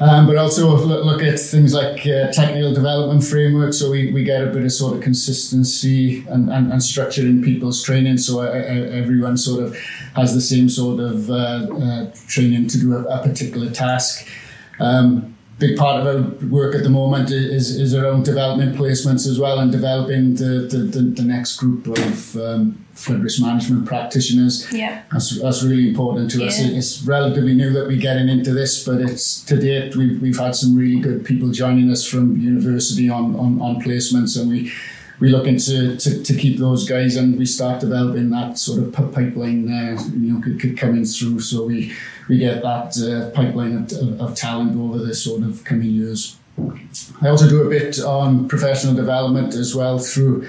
Um, 0.00 0.26
but 0.26 0.36
also 0.36 0.76
look, 0.76 1.22
at 1.22 1.38
things 1.38 1.72
like 1.74 2.06
uh, 2.06 2.30
technical 2.32 2.74
development 2.74 3.24
framework, 3.24 3.72
so 3.72 3.90
we, 3.90 4.12
we 4.12 4.24
get 4.24 4.42
a 4.42 4.46
bit 4.46 4.62
of 4.62 4.72
sort 4.72 4.96
of 4.96 5.02
consistency 5.02 6.24
and, 6.28 6.50
and, 6.50 6.72
and 6.72 6.82
structure 6.82 7.22
in 7.22 7.42
people's 7.42 7.82
training, 7.82 8.18
so 8.18 8.40
everyone 8.40 9.36
sort 9.36 9.64
of 9.64 9.76
has 10.14 10.34
the 10.34 10.40
same 10.40 10.68
sort 10.68 11.00
of 11.00 11.30
uh, 11.30 11.34
uh, 11.34 12.10
training 12.26 12.68
to 12.68 12.78
do 12.78 12.94
a, 12.94 13.02
a 13.04 13.22
particular 13.22 13.70
task. 13.70 14.26
Um, 14.80 15.35
big 15.58 15.76
part 15.76 16.00
of 16.00 16.06
our 16.06 16.48
work 16.48 16.74
at 16.74 16.82
the 16.82 16.90
moment 16.90 17.30
is, 17.30 17.74
is 17.76 17.94
around 17.94 18.24
development 18.24 18.76
placements 18.76 19.26
as 19.26 19.38
well 19.38 19.58
and 19.58 19.72
developing 19.72 20.34
the, 20.34 20.68
the, 20.70 20.78
the, 20.78 21.00
the 21.00 21.22
next 21.22 21.56
group 21.56 21.86
of 21.86 22.36
um, 22.36 22.84
flood 22.92 23.22
risk 23.22 23.40
management 23.40 23.86
practitioners. 23.86 24.70
Yeah. 24.70 25.02
That's, 25.10 25.40
that's 25.40 25.62
really 25.62 25.88
important 25.88 26.30
to 26.32 26.40
yeah. 26.40 26.48
us. 26.48 26.58
It's 26.60 27.02
relatively 27.02 27.54
new 27.54 27.72
that 27.72 27.86
we're 27.86 28.00
getting 28.00 28.28
into 28.28 28.52
this, 28.52 28.84
but 28.84 29.00
it's 29.00 29.42
to 29.44 29.56
date 29.56 29.96
we've, 29.96 30.20
we've 30.20 30.38
had 30.38 30.54
some 30.54 30.76
really 30.76 31.00
good 31.00 31.24
people 31.24 31.50
joining 31.50 31.90
us 31.90 32.06
from 32.06 32.36
university 32.36 33.08
on, 33.08 33.34
on, 33.36 33.60
on 33.62 33.80
placements 33.80 34.38
and 34.38 34.50
we 34.50 34.72
we're 35.18 35.30
looking 35.30 35.58
to, 35.58 35.96
to, 35.96 36.22
to 36.22 36.34
keep 36.34 36.58
those 36.58 36.88
guys 36.88 37.16
and 37.16 37.38
we 37.38 37.46
start 37.46 37.80
developing 37.80 38.30
that 38.30 38.58
sort 38.58 38.82
of 38.82 38.92
pipeline 38.92 39.70
uh, 39.70 39.98
you 40.12 40.32
know 40.32 40.40
could, 40.40 40.60
could 40.60 40.76
coming 40.76 41.04
through. 41.04 41.40
So 41.40 41.64
we 41.64 41.94
we 42.28 42.38
get 42.38 42.62
that 42.62 42.96
uh, 42.98 43.30
pipeline 43.30 43.76
of, 43.76 43.92
of, 43.92 44.20
of, 44.20 44.36
talent 44.36 44.76
over 44.76 44.98
the 44.98 45.14
sort 45.14 45.42
of 45.42 45.64
coming 45.64 45.90
years. 45.90 46.36
I 47.22 47.28
also 47.28 47.48
do 47.48 47.62
a 47.62 47.70
bit 47.70 48.00
on 48.00 48.48
professional 48.48 48.94
development 48.94 49.54
as 49.54 49.74
well 49.74 49.98
through 49.98 50.46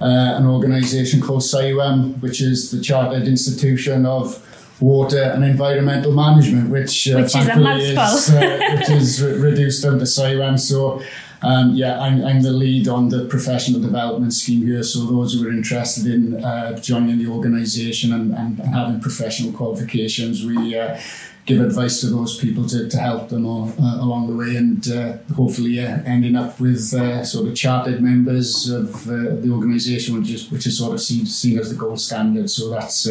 uh, 0.00 0.04
an 0.38 0.46
organisation 0.46 1.20
called 1.20 1.42
CIWEM, 1.42 2.20
which 2.22 2.40
is 2.40 2.70
the 2.70 2.80
Chartered 2.80 3.26
Institution 3.26 4.06
of 4.06 4.44
Water 4.80 5.22
and 5.22 5.44
Environmental 5.44 6.12
Management, 6.12 6.70
which, 6.70 7.08
uh, 7.08 7.16
which 7.16 7.32
thankfully 7.32 7.82
is, 7.82 7.98
is 7.98 8.30
uh, 8.30 8.58
which 8.76 8.90
is 8.90 9.22
re- 9.22 9.32
reduced 9.32 9.84
under 9.84 10.04
to 10.04 10.56
So 10.56 11.02
um, 11.42 11.74
yeah, 11.74 12.00
I'm, 12.00 12.24
I'm 12.24 12.42
the 12.42 12.52
lead 12.52 12.88
on 12.88 13.08
the 13.08 13.26
professional 13.26 13.80
development 13.80 14.32
scheme 14.34 14.66
here. 14.66 14.82
So 14.82 15.06
those 15.06 15.34
who 15.34 15.46
are 15.46 15.50
interested 15.50 16.06
in 16.06 16.44
uh, 16.44 16.78
joining 16.80 17.18
the 17.18 17.28
organisation 17.28 18.12
and, 18.12 18.34
and, 18.34 18.58
having 18.58 19.00
professional 19.00 19.52
qualifications, 19.52 20.44
we 20.44 20.76
uh, 20.76 20.98
give 21.46 21.60
advice 21.60 22.00
to 22.00 22.08
those 22.08 22.36
people 22.38 22.66
to, 22.66 22.88
to 22.88 22.98
help 22.98 23.28
them 23.28 23.46
all, 23.46 23.72
uh, 23.80 24.02
along 24.02 24.26
the 24.26 24.36
way 24.36 24.56
and 24.56 24.88
uh, 24.88 25.16
hopefully 25.34 25.80
uh, 25.80 26.02
ending 26.04 26.34
up 26.34 26.58
with 26.60 26.92
uh, 26.92 27.24
sort 27.24 27.48
of 27.48 27.54
chartered 27.54 28.02
members 28.02 28.68
of 28.68 29.04
the 29.04 29.48
organisation, 29.50 30.18
which 30.18 30.30
is, 30.30 30.50
which 30.50 30.66
is 30.66 30.76
sort 30.76 30.92
of 30.92 31.00
seen, 31.00 31.24
seen 31.24 31.58
as 31.58 31.70
the 31.70 31.76
gold 31.76 32.00
standard. 32.00 32.50
So 32.50 32.68
that's 32.70 33.06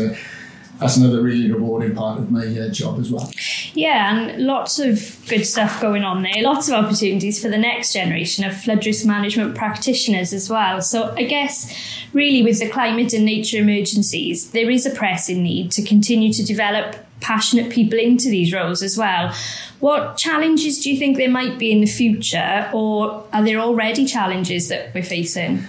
that's 0.80 0.98
another 0.98 1.22
really 1.22 1.52
rewarding 1.52 1.96
part 1.96 2.20
of 2.20 2.32
my 2.32 2.46
uh, 2.46 2.70
job 2.70 3.00
as 3.00 3.12
well. 3.12 3.32
Yeah, 3.74 4.16
and 4.16 4.46
lots 4.46 4.80
of 4.80 5.24
good 5.28 5.46
stuff 5.46 5.82
going 5.82 6.04
on 6.04 6.24
there. 6.24 6.42
Lots 6.42 6.70
of 6.70 6.76
opportunities 6.76 7.42
for 7.42 7.50
the 7.50 7.58
next 7.58 7.94
generation 7.94 8.44
of 8.46 8.56
flood 8.56 8.86
risk 8.86 9.06
management 9.06 9.56
practitioners 9.56 10.34
as 10.34 10.50
well. 10.50 10.82
So 10.82 11.14
I 11.16 11.24
guess 11.24 11.76
really 12.14 12.44
with 12.44 12.60
the 12.60 12.70
climate 12.70 13.14
and 13.14 13.26
nature 13.26 13.58
emergencies, 13.58 14.52
there 14.52 14.70
is 14.70 14.86
a 14.86 14.92
pressing 14.92 15.44
need 15.44 15.72
to 15.72 15.82
continue 15.82 16.32
to 16.34 16.44
develop 16.44 16.96
passionate 17.20 17.72
people 17.72 17.98
into 17.98 18.30
these 18.30 18.54
roles 18.54 18.84
as 18.84 18.98
well. 18.98 19.34
What 19.80 20.18
challenges 20.18 20.84
do 20.84 20.92
you 20.92 20.98
think 20.98 21.18
there 21.18 21.30
might 21.30 21.58
be 21.58 21.72
in 21.72 21.82
the 21.82 21.88
future, 21.88 22.70
or 22.74 23.26
are 23.34 23.44
there 23.44 23.60
already 23.60 24.06
challenges 24.06 24.70
that 24.70 24.94
we're 24.94 25.04
facing? 25.04 25.64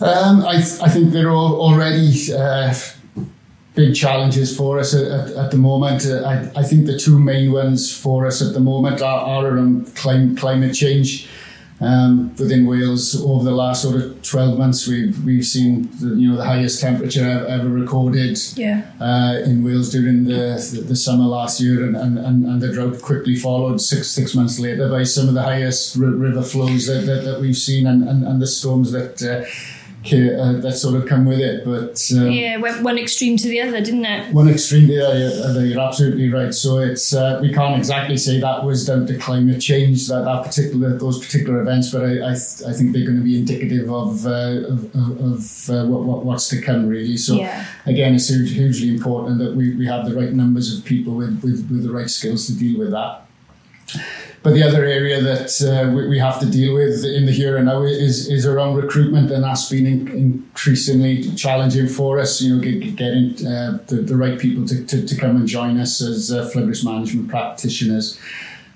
Um, 0.00 0.42
I, 0.44 0.54
th- 0.54 0.80
I 0.80 0.88
think 0.88 1.12
there 1.12 1.28
are 1.28 1.32
already 1.32 2.32
uh, 2.32 2.74
big 3.80 3.94
challenges 3.94 4.54
for 4.56 4.78
us 4.78 4.94
at, 4.94 5.06
at, 5.18 5.26
at 5.42 5.50
the 5.50 5.56
moment. 5.56 6.04
Uh, 6.06 6.22
I, 6.32 6.60
I 6.60 6.64
think 6.68 6.86
the 6.86 6.98
two 6.98 7.18
main 7.18 7.52
ones 7.52 7.80
for 8.04 8.26
us 8.26 8.42
at 8.46 8.52
the 8.52 8.60
moment 8.60 9.00
are, 9.00 9.22
are 9.32 9.46
around 9.46 9.94
clim- 9.96 10.36
climate 10.36 10.74
change. 10.74 11.28
Um, 11.82 12.36
within 12.36 12.66
Wales, 12.66 13.04
over 13.24 13.42
the 13.42 13.56
last 13.62 13.80
sort 13.80 13.96
of 13.96 14.20
twelve 14.20 14.58
months, 14.58 14.86
we've 14.86 15.16
we've 15.24 15.46
seen 15.46 15.88
the, 15.98 16.08
you 16.20 16.28
know 16.28 16.36
the 16.36 16.44
highest 16.44 16.78
temperature 16.78 17.26
ever, 17.26 17.46
ever 17.46 17.68
recorded 17.70 18.36
yeah. 18.54 18.78
uh, 19.00 19.40
in 19.48 19.64
Wales 19.64 19.88
during 19.90 20.24
the, 20.24 20.42
the, 20.72 20.82
the 20.90 20.94
summer 20.94 21.24
last 21.24 21.58
year, 21.58 21.86
and, 21.86 21.96
and, 21.96 22.18
and, 22.18 22.60
the 22.60 22.70
drought 22.70 23.00
quickly 23.00 23.34
followed 23.34 23.80
six 23.80 24.10
six 24.10 24.34
months 24.34 24.58
later 24.60 24.90
by 24.90 25.04
some 25.04 25.26
of 25.26 25.32
the 25.32 25.42
highest 25.42 25.96
r- 25.96 26.04
river 26.26 26.42
flows 26.42 26.86
that, 26.86 27.06
that, 27.06 27.24
that, 27.24 27.40
we've 27.40 27.56
seen, 27.56 27.86
and, 27.86 28.06
and, 28.06 28.28
and 28.28 28.42
the 28.42 28.46
storms 28.46 28.92
that. 28.92 29.14
Uh, 29.22 29.40
uh, 30.04 30.60
that 30.60 30.72
sort 30.76 31.00
of 31.00 31.06
come 31.06 31.26
with 31.26 31.40
it. 31.40 31.64
But 31.64 32.00
um, 32.18 32.30
yeah, 32.30 32.56
went 32.56 32.82
one 32.82 32.98
extreme 32.98 33.36
to 33.36 33.48
the 33.48 33.60
other, 33.60 33.80
didn't 33.80 34.04
it? 34.04 34.32
One 34.32 34.48
extreme 34.48 34.88
to 34.88 34.94
the 34.94 35.44
other. 35.48 35.66
You're 35.66 35.80
absolutely 35.80 36.32
right. 36.32 36.54
So 36.54 36.78
it's 36.78 37.14
uh, 37.14 37.38
we 37.42 37.52
can't 37.52 37.76
exactly 37.76 38.16
say 38.16 38.40
that 38.40 38.64
was 38.64 38.86
down 38.86 39.06
to 39.06 39.18
climate 39.18 39.60
change 39.60 40.08
that 40.08 40.24
that 40.24 40.44
particular 40.44 40.96
those 40.96 41.24
particular 41.24 41.60
events, 41.60 41.90
but 41.92 42.02
I 42.04 42.30
I, 42.30 42.34
th- 42.34 42.68
I 42.68 42.72
think 42.72 42.92
they're 42.92 43.04
going 43.04 43.18
to 43.18 43.24
be 43.24 43.38
indicative 43.38 43.90
of 43.90 44.26
uh, 44.26 44.66
of, 44.68 44.94
of 44.94 45.70
uh, 45.70 45.86
what, 45.86 46.04
what, 46.04 46.24
what's 46.24 46.48
to 46.48 46.60
come 46.60 46.88
really. 46.88 47.16
So 47.16 47.36
yeah. 47.36 47.66
again, 47.86 48.14
it's 48.14 48.28
hugely 48.28 48.88
important 48.88 49.38
that 49.38 49.54
we, 49.54 49.76
we 49.76 49.86
have 49.86 50.08
the 50.08 50.14
right 50.14 50.32
numbers 50.32 50.76
of 50.76 50.84
people 50.84 51.14
with, 51.14 51.42
with, 51.42 51.68
with 51.70 51.82
the 51.82 51.92
right 51.92 52.08
skills 52.08 52.46
to 52.46 52.58
deal 52.58 52.78
with 52.78 52.90
that. 52.90 53.26
But 54.42 54.54
the 54.54 54.62
other 54.62 54.84
area 54.84 55.20
that 55.20 55.50
uh, 55.60 55.92
we, 55.94 56.08
we, 56.08 56.18
have 56.18 56.40
to 56.40 56.46
deal 56.46 56.72
with 56.74 57.04
in 57.04 57.26
the 57.26 57.32
here 57.32 57.58
and 57.58 57.66
now 57.66 57.82
is 57.82 58.26
is 58.28 58.46
around 58.46 58.76
recruitment, 58.76 59.30
and 59.30 59.44
that's 59.44 59.68
been 59.68 59.86
in, 59.86 60.08
increasingly 60.08 61.30
challenging 61.36 61.86
for 61.86 62.18
us. 62.18 62.40
You 62.40 62.56
know, 62.56 62.62
get, 62.62 62.96
getting 62.96 63.46
uh, 63.46 63.80
the, 63.86 63.96
the 63.96 64.16
right 64.16 64.38
people 64.38 64.66
to, 64.66 64.82
to, 64.86 65.06
to, 65.06 65.16
come 65.16 65.36
and 65.36 65.46
join 65.46 65.78
us 65.78 66.00
as 66.00 66.32
uh, 66.32 66.48
flood 66.48 66.72
management 66.84 67.28
practitioners. 67.28 68.18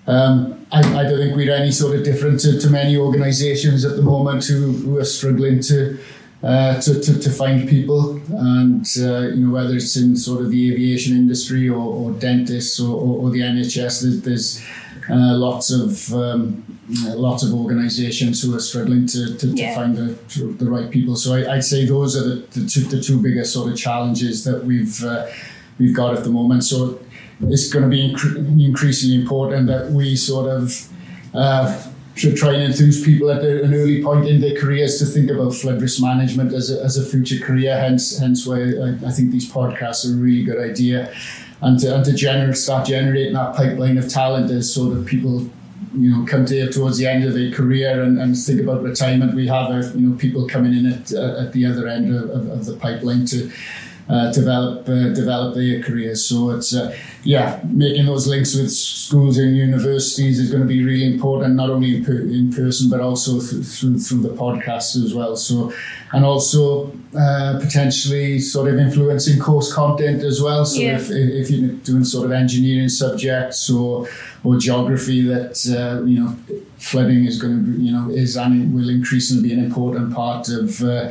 Um, 0.07 0.67
I, 0.71 0.81
I, 0.81 1.03
don't 1.05 1.17
think 1.17 1.35
we're 1.35 1.55
any 1.55 1.73
sort 1.73 1.97
of 1.97 2.05
different 2.05 2.41
to, 2.41 2.61
to 2.61 2.69
many 2.69 2.99
organisations 2.99 3.87
at 3.87 3.97
the 3.97 4.03
moment 4.03 4.45
who, 4.45 4.71
who 4.73 4.99
are 4.99 5.05
struggling 5.05 5.61
to 5.63 5.99
uh, 6.43 6.79
to, 6.79 7.01
to, 7.01 7.19
to, 7.19 7.31
find 7.31 7.67
people. 7.67 8.21
And, 8.29 8.87
uh, 8.99 9.29
you 9.29 9.47
know, 9.47 9.55
whether 9.55 9.75
it's 9.77 9.97
in 9.97 10.15
sort 10.15 10.43
of 10.43 10.51
the 10.51 10.71
aviation 10.71 11.17
industry 11.17 11.71
or, 11.71 11.79
or 11.79 12.13
dentists 12.13 12.79
or, 12.79 12.95
or, 12.95 13.23
or, 13.23 13.31
the 13.31 13.41
NHS, 13.41 14.03
there's, 14.03 14.21
there's 14.21 14.65
uh, 15.11 15.37
lots 15.37 15.71
of 15.71 16.13
um, 16.15 16.65
lots 16.89 17.43
of 17.43 17.53
organisations 17.53 18.43
who 18.43 18.55
are 18.55 18.61
struggling 18.61 19.07
to, 19.07 19.37
to, 19.37 19.47
yeah. 19.49 19.71
to 19.71 19.75
find 19.75 19.97
the, 19.97 20.15
the 20.59 20.71
right 20.71 20.91
people. 20.91 21.17
So 21.17 21.35
I, 21.35 21.55
would 21.55 21.65
say 21.65 21.87
those 21.87 22.17
are 22.17 22.23
the, 22.23 22.35
the, 22.59 22.67
two, 22.67 22.81
the 22.83 23.01
two 23.01 23.21
biggest 23.23 23.53
sort 23.53 23.71
of 23.71 23.79
challenges 23.79 24.45
that 24.45 24.65
we've 24.65 25.03
uh, 25.05 25.27
we've 25.79 25.95
got 25.95 26.17
at 26.17 26.25
the 26.25 26.31
moment. 26.31 26.65
So 26.65 27.01
it's 27.41 27.71
going 27.73 27.85
to 27.85 27.89
be 27.89 28.13
incre- 28.13 28.37
increasingly 28.65 29.21
important 29.21 29.67
that 29.67 29.91
we 29.91 30.17
sort 30.17 30.51
of 30.51 30.89
uh, 31.35 31.83
should 32.15 32.37
try 32.37 32.53
and 32.53 32.63
enthuse 32.63 33.05
people 33.05 33.31
at 33.31 33.43
an 33.43 33.75
early 33.75 34.03
point 34.03 34.27
in 34.29 34.41
their 34.41 34.59
careers 34.59 34.99
to 35.01 35.05
think 35.05 35.31
about 35.31 35.53
flood 35.53 35.83
risk 35.83 36.01
management 36.01 36.53
as 36.53 36.71
a, 36.71 36.83
as 36.83 36.97
a 36.97 37.05
future 37.05 37.45
career. 37.45 37.77
Hence, 37.77 38.19
hence 38.19 38.47
why 38.47 38.61
I, 38.61 38.99
I 39.07 39.11
think 39.11 39.33
these 39.33 39.51
podcasts 39.51 40.09
are 40.09 40.15
a 40.15 40.21
really 40.21 40.45
good 40.45 40.59
idea 40.59 41.13
and 41.65 41.81
to, 41.81 41.95
and 41.95 42.05
to 42.05 42.13
generate, 42.13 42.57
start 42.57 42.87
generating 42.87 43.33
that 43.33 43.57
pipeline 43.57 43.97
of 43.99 44.09
talent 44.09 44.51
as 44.51 44.73
sort 44.73 44.97
of 44.97 45.07
people 45.07 45.49
you 45.95 46.11
know 46.11 46.27
come 46.27 46.45
to 46.45 46.71
towards 46.71 46.99
the 46.99 47.07
end 47.07 47.25
of 47.25 47.35
their 47.35 47.51
career 47.51 48.03
and, 48.03 48.21
and 48.21 48.37
think 48.37 48.61
about 48.61 48.83
retirement 48.83 49.35
we 49.35 49.47
have 49.47 49.71
uh, 49.71 49.89
you 49.95 50.09
know 50.09 50.17
people 50.17 50.47
coming 50.47 50.75
in 50.75 50.87
at, 50.87 51.13
uh, 51.13 51.43
at 51.43 51.53
the 51.53 51.65
other 51.65 51.87
end 51.89 52.15
of, 52.15 52.29
of, 52.31 52.49
of 52.49 52.65
the 52.67 52.77
pipeline 52.77 53.25
to 53.25 53.51
uh, 54.09 54.31
develop 54.33 54.89
uh, 54.89 55.09
develop 55.15 55.55
their 55.55 55.83
careers. 55.83 56.25
So 56.27 56.51
it's 56.51 56.75
uh, 56.75 56.97
yeah, 57.23 57.61
making 57.65 58.07
those 58.07 58.27
links 58.27 58.55
with 58.55 58.71
schools 58.71 59.39
and 59.39 59.57
universities 59.57 60.39
is 60.39 60.51
going 60.51 60.63
to 60.63 60.69
be 60.69 60.85
really 60.85 61.07
important, 61.07 61.55
not 61.55 61.71
only 61.71 61.97
in, 61.97 62.05
per- 62.05 62.21
in 62.21 62.53
person 62.53 62.91
but 62.91 63.01
also 63.01 63.41
th- 63.41 63.65
through 63.65 63.99
through 63.99 64.21
the 64.21 64.31
podcast 64.31 65.03
as 65.03 65.15
well. 65.15 65.37
So 65.37 65.73
and 66.13 66.25
also 66.25 66.93
uh, 67.19 67.59
potentially 67.61 68.39
sort 68.39 68.69
of 68.69 68.79
influencing 68.79 69.41
course 69.41 69.73
content 69.73 70.23
as 70.23 70.41
well. 70.41 70.65
So 70.65 70.81
yeah. 70.81 70.97
if, 70.97 71.11
if 71.11 71.51
you're 71.51 71.73
doing 71.73 72.05
sort 72.05 72.27
of 72.27 72.33
engineering 72.33 72.89
subjects 72.89 73.71
or 73.71 74.07
or 74.45 74.59
geography, 74.59 75.23
that 75.23 75.57
uh, 75.67 76.05
you 76.05 76.21
know 76.21 76.37
flooding 76.79 77.25
is 77.25 77.41
going 77.41 77.57
to 77.57 77.63
be, 77.71 77.85
you 77.85 77.93
know 77.93 78.11
is 78.11 78.37
and 78.37 78.75
will 78.75 78.91
increasingly 78.91 79.49
be 79.49 79.55
an 79.55 79.65
important 79.65 80.15
part 80.15 80.49
of 80.51 80.83
uh, 80.83 81.11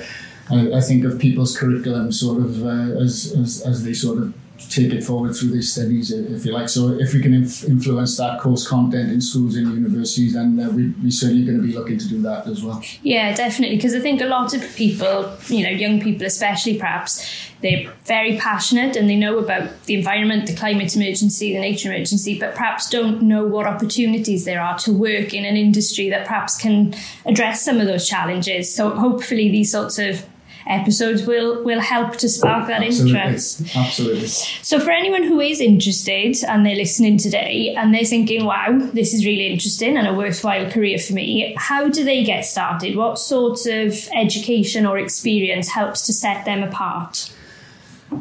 I, 0.53 0.77
I 0.77 0.81
think 0.81 1.03
of 1.03 1.19
people's 1.19 1.57
curriculum 1.57 2.11
sort 2.11 2.39
of 2.39 2.63
uh, 2.63 3.01
as, 3.01 3.33
as, 3.37 3.61
as 3.61 3.83
they 3.83 3.93
sort 3.93 4.19
of 4.19 4.33
take 4.69 4.93
it 4.93 5.03
forward 5.03 5.35
through 5.35 5.49
their 5.49 5.61
studies, 5.61 6.11
if 6.11 6.45
you 6.45 6.51
like. 6.51 6.69
So 6.69 6.89
if 6.89 7.13
we 7.13 7.21
can 7.21 7.33
inf- 7.33 7.63
influence 7.63 8.17
that 8.17 8.39
course 8.39 8.67
content 8.67 9.11
in 9.11 9.21
schools 9.21 9.55
and 9.55 9.73
universities, 9.73 10.33
then 10.33 10.59
uh, 10.59 10.69
we, 10.69 10.93
we're 11.03 11.11
certainly 11.11 11.45
going 11.45 11.57
to 11.57 11.67
be 11.67 11.73
looking 11.73 11.97
to 11.97 12.07
do 12.07 12.21
that 12.21 12.47
as 12.47 12.63
well. 12.63 12.81
Yeah, 13.01 13.33
definitely. 13.33 13.77
Because 13.77 13.95
I 13.95 13.99
think 13.99 14.21
a 14.21 14.25
lot 14.25 14.53
of 14.53 14.75
people, 14.75 15.31
you 15.47 15.63
know, 15.63 15.69
young 15.69 16.01
people 16.01 16.25
especially 16.25 16.77
perhaps, 16.77 17.49
they're 17.61 17.91
very 18.05 18.37
passionate 18.37 18.95
and 18.95 19.09
they 19.09 19.15
know 19.15 19.37
about 19.37 19.83
the 19.85 19.95
environment, 19.95 20.47
the 20.47 20.55
climate 20.55 20.95
emergency, 20.95 21.53
the 21.53 21.59
nature 21.59 21.93
emergency, 21.93 22.37
but 22.37 22.55
perhaps 22.55 22.89
don't 22.89 23.21
know 23.21 23.45
what 23.45 23.65
opportunities 23.65 24.45
there 24.45 24.61
are 24.61 24.77
to 24.79 24.91
work 24.91 25.33
in 25.33 25.45
an 25.45 25.55
industry 25.55 26.09
that 26.09 26.27
perhaps 26.27 26.57
can 26.57 26.93
address 27.25 27.63
some 27.63 27.79
of 27.79 27.87
those 27.87 28.07
challenges. 28.07 28.73
So 28.73 28.89
hopefully 28.91 29.49
these 29.49 29.71
sorts 29.71 29.97
of 29.97 30.25
episodes 30.67 31.25
will 31.25 31.63
will 31.63 31.79
help 31.79 32.15
to 32.17 32.29
spark 32.29 32.67
that 32.67 32.83
Absolutely. 32.83 33.19
interest. 33.19 33.75
Absolutely. 33.75 34.27
So 34.27 34.79
for 34.79 34.91
anyone 34.91 35.23
who 35.23 35.39
is 35.39 35.59
interested 35.59 36.37
and 36.47 36.65
they're 36.65 36.75
listening 36.75 37.17
today 37.17 37.75
and 37.77 37.93
they're 37.93 38.05
thinking, 38.05 38.45
wow, 38.45 38.77
this 38.93 39.13
is 39.13 39.25
really 39.25 39.47
interesting 39.47 39.97
and 39.97 40.07
a 40.07 40.13
worthwhile 40.13 40.69
career 40.69 40.97
for 40.97 41.13
me, 41.13 41.55
how 41.57 41.89
do 41.89 42.03
they 42.03 42.23
get 42.23 42.45
started? 42.45 42.95
What 42.95 43.19
sort 43.19 43.65
of 43.65 44.07
education 44.15 44.85
or 44.85 44.97
experience 44.97 45.69
helps 45.69 46.05
to 46.05 46.13
set 46.13 46.45
them 46.45 46.63
apart? 46.63 47.31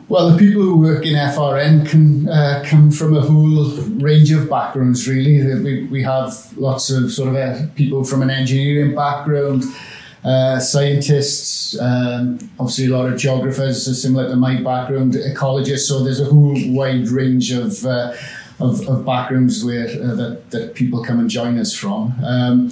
Well, 0.09 0.31
the 0.31 0.39
people 0.39 0.63
who 0.63 0.79
work 0.79 1.05
in 1.05 1.15
FRM 1.15 1.89
can 1.89 2.29
uh, 2.29 2.63
come 2.67 2.91
from 2.91 3.17
a 3.17 3.21
whole 3.21 3.71
range 3.99 4.31
of 4.33 4.49
backgrounds, 4.49 5.09
really. 5.09 5.43
We, 5.63 5.85
we 5.85 6.03
have 6.03 6.57
lots 6.57 6.91
of 6.91 7.13
sort 7.13 7.31
of 7.31 7.37
uh, 7.37 7.67
people 7.75 8.05
from 8.05 8.23
an 8.23 8.31
engineering 8.31 8.95
background, 8.95 9.65
uh, 10.25 10.61
scientists, 10.61 11.79
um, 11.81 12.39
obviously 12.59 12.87
a 12.87 12.97
lot 12.97 13.11
of 13.13 13.19
geographers, 13.19 14.01
similar 14.01 14.29
to 14.29 14.37
my 14.37 14.63
background, 14.63 15.15
ecologists. 15.15 15.87
So 15.89 16.05
there's 16.05 16.21
a 16.21 16.27
whole 16.27 16.55
wide 16.67 17.09
range 17.09 17.51
of 17.51 17.85
uh, 17.85 18.15
of, 18.61 18.87
of, 18.89 19.05
backgrounds 19.05 19.65
where 19.65 19.89
uh, 19.89 20.15
that, 20.15 20.51
that 20.51 20.75
people 20.75 21.03
come 21.03 21.19
and 21.19 21.29
join 21.29 21.59
us 21.59 21.75
from. 21.75 22.15
Um, 22.23 22.71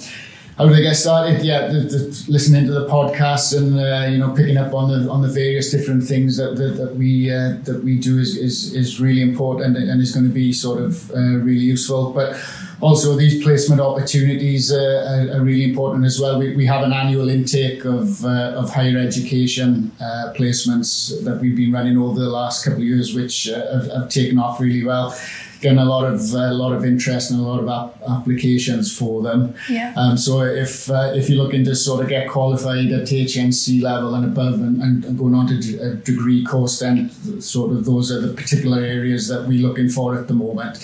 how 0.57 0.67
did 0.67 0.77
I 0.77 0.81
get 0.81 0.93
started? 0.93 1.43
Yeah, 1.43 1.67
the, 1.67 1.79
the, 1.79 2.25
listening 2.29 2.65
to 2.67 2.71
the 2.71 2.87
podcast 2.87 3.57
and 3.57 3.77
uh, 3.79 4.07
you 4.09 4.17
know 4.17 4.33
picking 4.33 4.57
up 4.57 4.73
on 4.73 4.89
the 4.91 5.09
on 5.09 5.21
the 5.21 5.27
various 5.27 5.71
different 5.71 6.03
things 6.03 6.37
that 6.37 6.55
that, 6.55 6.77
that 6.77 6.95
we 6.95 7.31
uh, 7.31 7.57
that 7.63 7.81
we 7.83 7.97
do 7.97 8.19
is, 8.19 8.37
is 8.37 8.73
is 8.73 9.01
really 9.01 9.21
important 9.21 9.75
and 9.75 10.01
is 10.01 10.13
going 10.13 10.27
to 10.27 10.33
be 10.33 10.53
sort 10.53 10.79
of 10.79 11.09
uh, 11.11 11.37
really 11.39 11.65
useful. 11.65 12.13
But 12.13 12.39
also 12.81 13.15
these 13.15 13.41
placement 13.43 13.79
opportunities 13.79 14.71
uh, 14.71 15.27
are, 15.31 15.37
are, 15.37 15.43
really 15.43 15.63
important 15.63 16.03
as 16.03 16.19
well. 16.19 16.39
We, 16.39 16.55
we 16.55 16.65
have 16.65 16.83
an 16.83 16.91
annual 16.91 17.29
intake 17.29 17.85
of, 17.85 18.25
uh, 18.25 18.55
of 18.57 18.73
higher 18.73 18.97
education 18.97 19.91
uh, 19.99 20.33
placements 20.35 21.23
that 21.23 21.39
we've 21.39 21.55
been 21.55 21.71
running 21.71 21.97
over 21.97 22.19
the 22.19 22.29
last 22.29 22.65
couple 22.65 22.79
of 22.79 22.87
years, 22.87 23.13
which 23.13 23.47
uh, 23.47 23.71
have, 23.71 23.91
have, 23.91 24.09
taken 24.09 24.39
off 24.39 24.59
really 24.59 24.83
well. 24.83 25.17
Getting 25.61 25.77
a 25.77 25.85
lot 25.85 26.11
of 26.11 26.19
a 26.33 26.51
lot 26.55 26.73
of 26.73 26.83
interest 26.83 27.29
and 27.29 27.39
a 27.39 27.43
lot 27.43 27.59
of 27.59 27.69
ap- 27.69 28.01
applications 28.09 28.97
for 28.97 29.21
them. 29.21 29.53
Yeah. 29.69 29.93
Um, 29.95 30.17
so 30.17 30.41
if 30.41 30.89
uh, 30.89 31.11
if 31.13 31.29
you're 31.29 31.37
looking 31.37 31.63
to 31.65 31.75
sort 31.75 32.01
of 32.01 32.09
get 32.09 32.27
qualified 32.27 32.91
at 32.91 33.07
HNC 33.07 33.79
level 33.79 34.15
and 34.15 34.25
above 34.25 34.55
and, 34.55 34.81
and 34.81 35.19
going 35.19 35.35
on 35.35 35.45
to 35.45 35.77
a 35.77 35.93
degree 35.93 36.43
course, 36.43 36.79
then 36.79 37.11
sort 37.39 37.73
of 37.73 37.85
those 37.85 38.11
are 38.11 38.19
the 38.19 38.33
particular 38.33 38.81
areas 38.81 39.27
that 39.27 39.47
we're 39.47 39.61
looking 39.61 39.87
for 39.87 40.17
at 40.17 40.27
the 40.27 40.33
moment. 40.33 40.83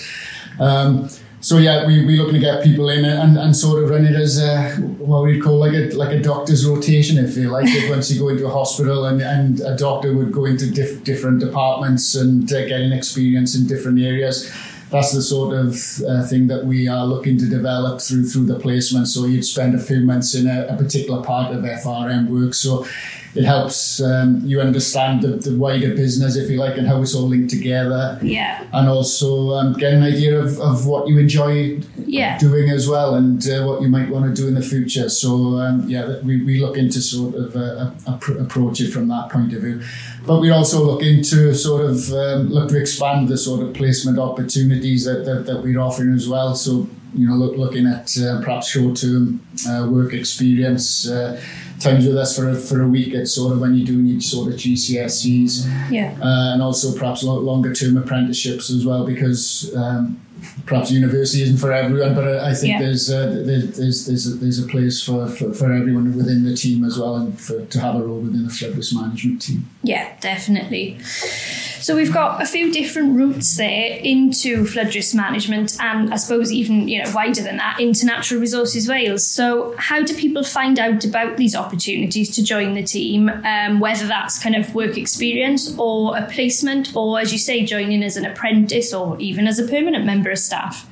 Um, 0.60 1.08
so 1.40 1.58
yeah, 1.58 1.86
we 1.86 2.04
we 2.04 2.16
looking 2.16 2.34
to 2.34 2.40
get 2.40 2.64
people 2.64 2.88
in 2.88 3.04
and, 3.04 3.38
and 3.38 3.56
sort 3.56 3.82
of 3.82 3.90
run 3.90 4.04
it 4.04 4.16
as 4.16 4.38
a, 4.40 4.70
what 4.76 5.22
we'd 5.22 5.42
call 5.42 5.58
like 5.58 5.72
a 5.72 5.90
like 5.94 6.10
a 6.10 6.20
doctor's 6.20 6.66
rotation, 6.66 7.16
if 7.24 7.36
you 7.36 7.48
like. 7.48 7.66
It. 7.68 7.88
Once 7.90 8.10
you 8.10 8.18
go 8.18 8.28
into 8.28 8.46
a 8.46 8.50
hospital 8.50 9.04
and, 9.04 9.22
and 9.22 9.60
a 9.60 9.76
doctor 9.76 10.14
would 10.14 10.32
go 10.32 10.46
into 10.46 10.70
diff- 10.70 11.04
different 11.04 11.38
departments 11.40 12.14
and 12.16 12.52
uh, 12.52 12.66
getting 12.66 12.92
experience 12.92 13.54
in 13.56 13.66
different 13.66 14.00
areas. 14.00 14.52
That's 14.90 15.12
the 15.12 15.20
sort 15.20 15.54
of 15.54 15.76
uh, 16.08 16.26
thing 16.26 16.46
that 16.46 16.64
we 16.64 16.88
are 16.88 17.04
looking 17.04 17.36
to 17.38 17.46
develop 17.46 18.00
through 18.00 18.26
through 18.26 18.46
the 18.46 18.58
placement. 18.58 19.06
So 19.06 19.26
you'd 19.26 19.44
spend 19.44 19.74
a 19.74 19.78
few 19.78 20.00
months 20.00 20.34
in 20.34 20.48
a, 20.48 20.66
a 20.66 20.76
particular 20.76 21.22
part 21.22 21.54
of 21.54 21.62
FRM 21.62 22.28
work. 22.28 22.54
So 22.54 22.86
it 23.34 23.44
helps 23.44 24.00
um, 24.00 24.40
you 24.44 24.60
understand 24.60 25.22
the, 25.22 25.28
the, 25.28 25.56
wider 25.56 25.94
business, 25.94 26.36
if 26.36 26.50
you 26.50 26.56
like, 26.58 26.76
and 26.76 26.86
how 26.86 27.00
it's 27.02 27.14
all 27.14 27.28
linked 27.28 27.50
together. 27.50 28.18
Yeah. 28.22 28.64
And 28.72 28.88
also 28.88 29.50
um, 29.50 29.74
get 29.74 29.92
an 29.92 30.02
idea 30.02 30.38
of, 30.38 30.58
of 30.60 30.86
what 30.86 31.08
you 31.08 31.18
enjoy 31.18 31.80
yeah. 31.96 32.38
doing 32.38 32.70
as 32.70 32.88
well 32.88 33.14
and 33.14 33.46
uh, 33.48 33.64
what 33.64 33.82
you 33.82 33.88
might 33.88 34.08
want 34.08 34.24
to 34.24 34.42
do 34.42 34.48
in 34.48 34.54
the 34.54 34.62
future. 34.62 35.08
So, 35.08 35.58
um, 35.58 35.88
yeah, 35.88 36.20
we, 36.22 36.44
we 36.44 36.60
look 36.60 36.76
into 36.76 37.00
sort 37.00 37.34
of 37.34 37.56
uh, 37.56 37.90
approach 38.40 38.80
it 38.80 38.90
from 38.92 39.08
that 39.08 39.30
point 39.30 39.52
of 39.52 39.62
view. 39.62 39.82
But 40.28 40.40
we 40.42 40.50
also 40.50 40.84
look 40.84 41.02
into 41.02 41.54
sort 41.54 41.86
of 41.86 42.12
um, 42.12 42.50
look 42.50 42.68
to 42.68 42.78
expand 42.78 43.28
the 43.28 43.38
sort 43.38 43.62
of 43.62 43.72
placement 43.72 44.18
opportunities 44.18 45.06
that, 45.06 45.24
that, 45.24 45.46
that 45.46 45.62
we're 45.62 45.80
offering 45.80 46.12
as 46.12 46.28
well. 46.28 46.54
So, 46.54 46.86
you 47.14 47.26
know, 47.26 47.34
look, 47.34 47.56
looking 47.56 47.86
at 47.86 48.14
uh, 48.18 48.42
perhaps 48.42 48.68
short 48.68 48.98
term 48.98 49.40
uh, 49.66 49.88
work 49.90 50.12
experience 50.12 51.08
uh, 51.08 51.40
times 51.80 52.06
with 52.06 52.18
us 52.18 52.36
for 52.36 52.50
a, 52.50 52.54
for 52.54 52.82
a 52.82 52.86
week 52.86 53.14
at 53.14 53.26
sort 53.26 53.54
of 53.54 53.60
when 53.60 53.74
you're 53.74 53.86
doing 53.86 54.04
your 54.04 54.20
sort 54.20 54.52
of 54.52 54.58
GCSEs. 54.58 55.90
Yeah. 55.90 56.14
Uh, 56.20 56.52
and 56.52 56.62
also 56.62 56.94
perhaps 56.98 57.22
longer 57.22 57.72
term 57.72 57.96
apprenticeships 57.96 58.68
as 58.68 58.84
well 58.84 59.06
because 59.06 59.74
um, 59.74 60.20
perhaps 60.66 60.90
university 60.90 61.42
isn't 61.42 61.58
for 61.58 61.72
everyone, 61.72 62.14
but 62.14 62.26
I, 62.26 62.50
I 62.50 62.54
think 62.54 62.72
yeah. 62.72 62.80
there's, 62.80 63.10
uh, 63.10 63.42
there's 63.44 63.76
there's 63.76 64.06
there's 64.06 64.26
a, 64.26 64.30
there's 64.36 64.64
a 64.64 64.68
place 64.68 65.02
for, 65.02 65.28
for, 65.28 65.52
for, 65.52 65.72
everyone 65.72 66.16
within 66.16 66.44
the 66.44 66.54
team 66.54 66.84
as 66.84 66.98
well, 66.98 67.16
and 67.16 67.38
for, 67.40 67.64
to 67.64 67.80
have 67.80 67.96
a 67.96 68.00
role 68.00 68.20
within 68.20 68.46
the 68.46 68.72
risk 68.76 68.94
management 68.94 69.42
team. 69.42 69.68
Yeah, 69.82 70.16
definitely. 70.20 70.98
So 71.88 71.96
we've 71.96 72.12
got 72.12 72.42
a 72.42 72.44
few 72.44 72.70
different 72.70 73.16
routes 73.16 73.56
there 73.56 73.98
into 74.02 74.66
flood 74.66 74.94
risk 74.94 75.14
management, 75.14 75.74
and 75.80 76.12
I 76.12 76.16
suppose 76.16 76.52
even 76.52 76.86
you 76.86 77.02
know 77.02 77.10
wider 77.14 77.42
than 77.42 77.56
that 77.56 77.80
into 77.80 78.04
Natural 78.04 78.38
Resources 78.38 78.86
Wales. 78.86 79.26
So 79.26 79.74
how 79.78 80.02
do 80.02 80.14
people 80.14 80.44
find 80.44 80.78
out 80.78 81.06
about 81.06 81.38
these 81.38 81.56
opportunities 81.56 82.28
to 82.36 82.44
join 82.44 82.74
the 82.74 82.82
team? 82.82 83.30
Um, 83.30 83.80
whether 83.80 84.06
that's 84.06 84.38
kind 84.38 84.54
of 84.54 84.74
work 84.74 84.98
experience 84.98 85.74
or 85.78 86.14
a 86.14 86.26
placement, 86.26 86.94
or 86.94 87.20
as 87.20 87.32
you 87.32 87.38
say, 87.38 87.64
joining 87.64 88.02
as 88.02 88.18
an 88.18 88.26
apprentice 88.26 88.92
or 88.92 89.18
even 89.18 89.46
as 89.46 89.58
a 89.58 89.66
permanent 89.66 90.04
member 90.04 90.30
of 90.30 90.38
staff. 90.38 90.86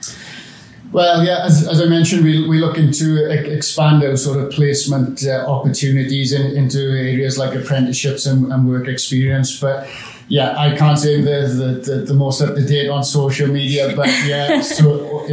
Well, 0.93 1.23
yeah, 1.23 1.45
as, 1.45 1.69
as 1.69 1.83
I 1.83 1.85
mentioned, 1.85 2.25
we, 2.25 2.49
we 2.49 2.59
look 2.59 2.79
into 2.79 3.31
expand 3.31 4.03
our 4.03 4.17
sort 4.17 4.43
of 4.43 4.51
placement 4.51 5.27
uh, 5.27 5.45
opportunities 5.47 6.33
in, 6.33 6.57
into 6.57 6.79
areas 6.79 7.37
like 7.37 7.55
apprenticeships 7.55 8.25
and, 8.25 8.51
and 8.51 8.67
work 8.67 8.89
experience. 8.89 9.61
But 9.61 9.91
yeah, 10.29 10.59
I 10.59 10.77
can't 10.77 10.99
say 10.99 11.21
the 11.21 11.47
the, 11.47 11.93
the, 11.93 11.97
the 12.07 12.15
most 12.15 12.41
up 12.41 12.55
to 12.57 12.65
date 12.65 12.89
on 12.89 13.05
social 13.05 13.49
media, 13.49 13.95
but 13.95 14.09
yeah, 14.25 14.61
so 14.61 15.25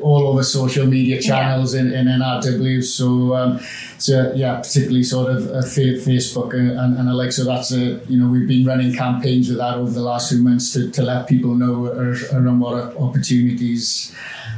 all 0.00 0.28
over 0.28 0.42
social 0.42 0.86
media 0.86 1.20
channels 1.20 1.74
yeah. 1.74 1.82
in, 1.82 1.92
in 1.92 2.06
NRW. 2.06 2.82
So, 2.82 3.34
um, 3.34 3.60
so 3.98 4.32
yeah, 4.34 4.56
particularly 4.56 5.02
sort 5.02 5.30
of 5.30 5.46
uh, 5.48 5.62
Facebook 5.62 6.54
and, 6.54 6.70
and, 6.70 6.96
and 6.96 7.14
like 7.14 7.32
so. 7.32 7.44
That's 7.44 7.72
a 7.72 8.00
you 8.08 8.18
know 8.18 8.28
we've 8.28 8.48
been 8.48 8.64
running 8.64 8.94
campaigns 8.94 9.48
with 9.48 9.58
that 9.58 9.76
over 9.76 9.90
the 9.90 10.00
last 10.00 10.30
few 10.30 10.42
months 10.42 10.72
to, 10.72 10.90
to 10.90 11.02
let 11.02 11.28
people 11.28 11.54
know 11.54 11.86
around 12.32 12.60
what 12.60 12.96
opportunities 12.96 14.14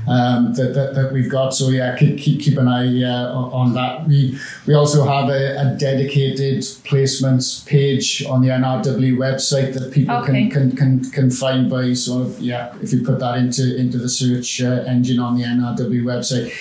um, 0.08 0.54
that, 0.54 0.74
that, 0.74 0.94
that, 0.94 1.12
we've 1.12 1.30
got. 1.30 1.54
So 1.54 1.68
yeah, 1.68 1.96
keep 1.96 2.18
keep, 2.18 2.40
keep 2.40 2.58
an 2.58 2.68
eye 2.68 3.02
uh, 3.02 3.32
on 3.32 3.74
that. 3.74 4.06
We 4.06 4.38
we 4.66 4.74
also 4.74 5.04
have 5.04 5.28
a, 5.28 5.56
a, 5.58 5.76
dedicated 5.76 6.58
placements 6.58 7.66
page 7.66 8.24
on 8.26 8.42
the 8.42 8.48
NRW 8.48 9.16
website 9.16 9.74
that 9.74 9.92
people 9.92 10.16
okay. 10.16 10.48
can, 10.48 10.70
can 10.70 10.76
can 10.76 11.10
can 11.10 11.30
find 11.30 11.70
by 11.70 11.92
sort 11.92 12.26
of 12.26 12.40
yeah. 12.40 12.74
If 12.82 12.92
you 12.92 13.04
put 13.04 13.18
that 13.20 13.38
into 13.38 13.76
into 13.76 13.98
the 13.98 14.08
search 14.08 14.62
uh, 14.62 14.84
engine 14.86 15.18
on 15.18 15.36
the 15.36 15.44
NRW 15.44 16.02
website 16.02 16.52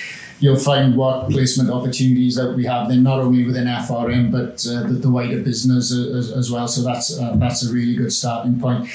you'll 0.42 0.56
find 0.56 0.96
what 0.96 1.30
placement 1.30 1.70
opportunities 1.70 2.34
that 2.34 2.52
we 2.54 2.64
have 2.64 2.88
then 2.88 3.02
not 3.04 3.20
only 3.20 3.46
within 3.46 3.66
FRM 3.66 4.32
but 4.32 4.66
uh, 4.66 4.82
the, 4.88 4.94
the, 4.94 5.10
wider 5.10 5.40
business 5.40 5.92
as, 5.92 6.32
as, 6.32 6.50
well. 6.50 6.66
So 6.66 6.82
that's 6.82 7.16
uh, 7.18 7.36
that's 7.36 7.64
a 7.64 7.72
really 7.72 7.94
good 7.94 8.12
starting 8.12 8.58
point. 8.58 8.88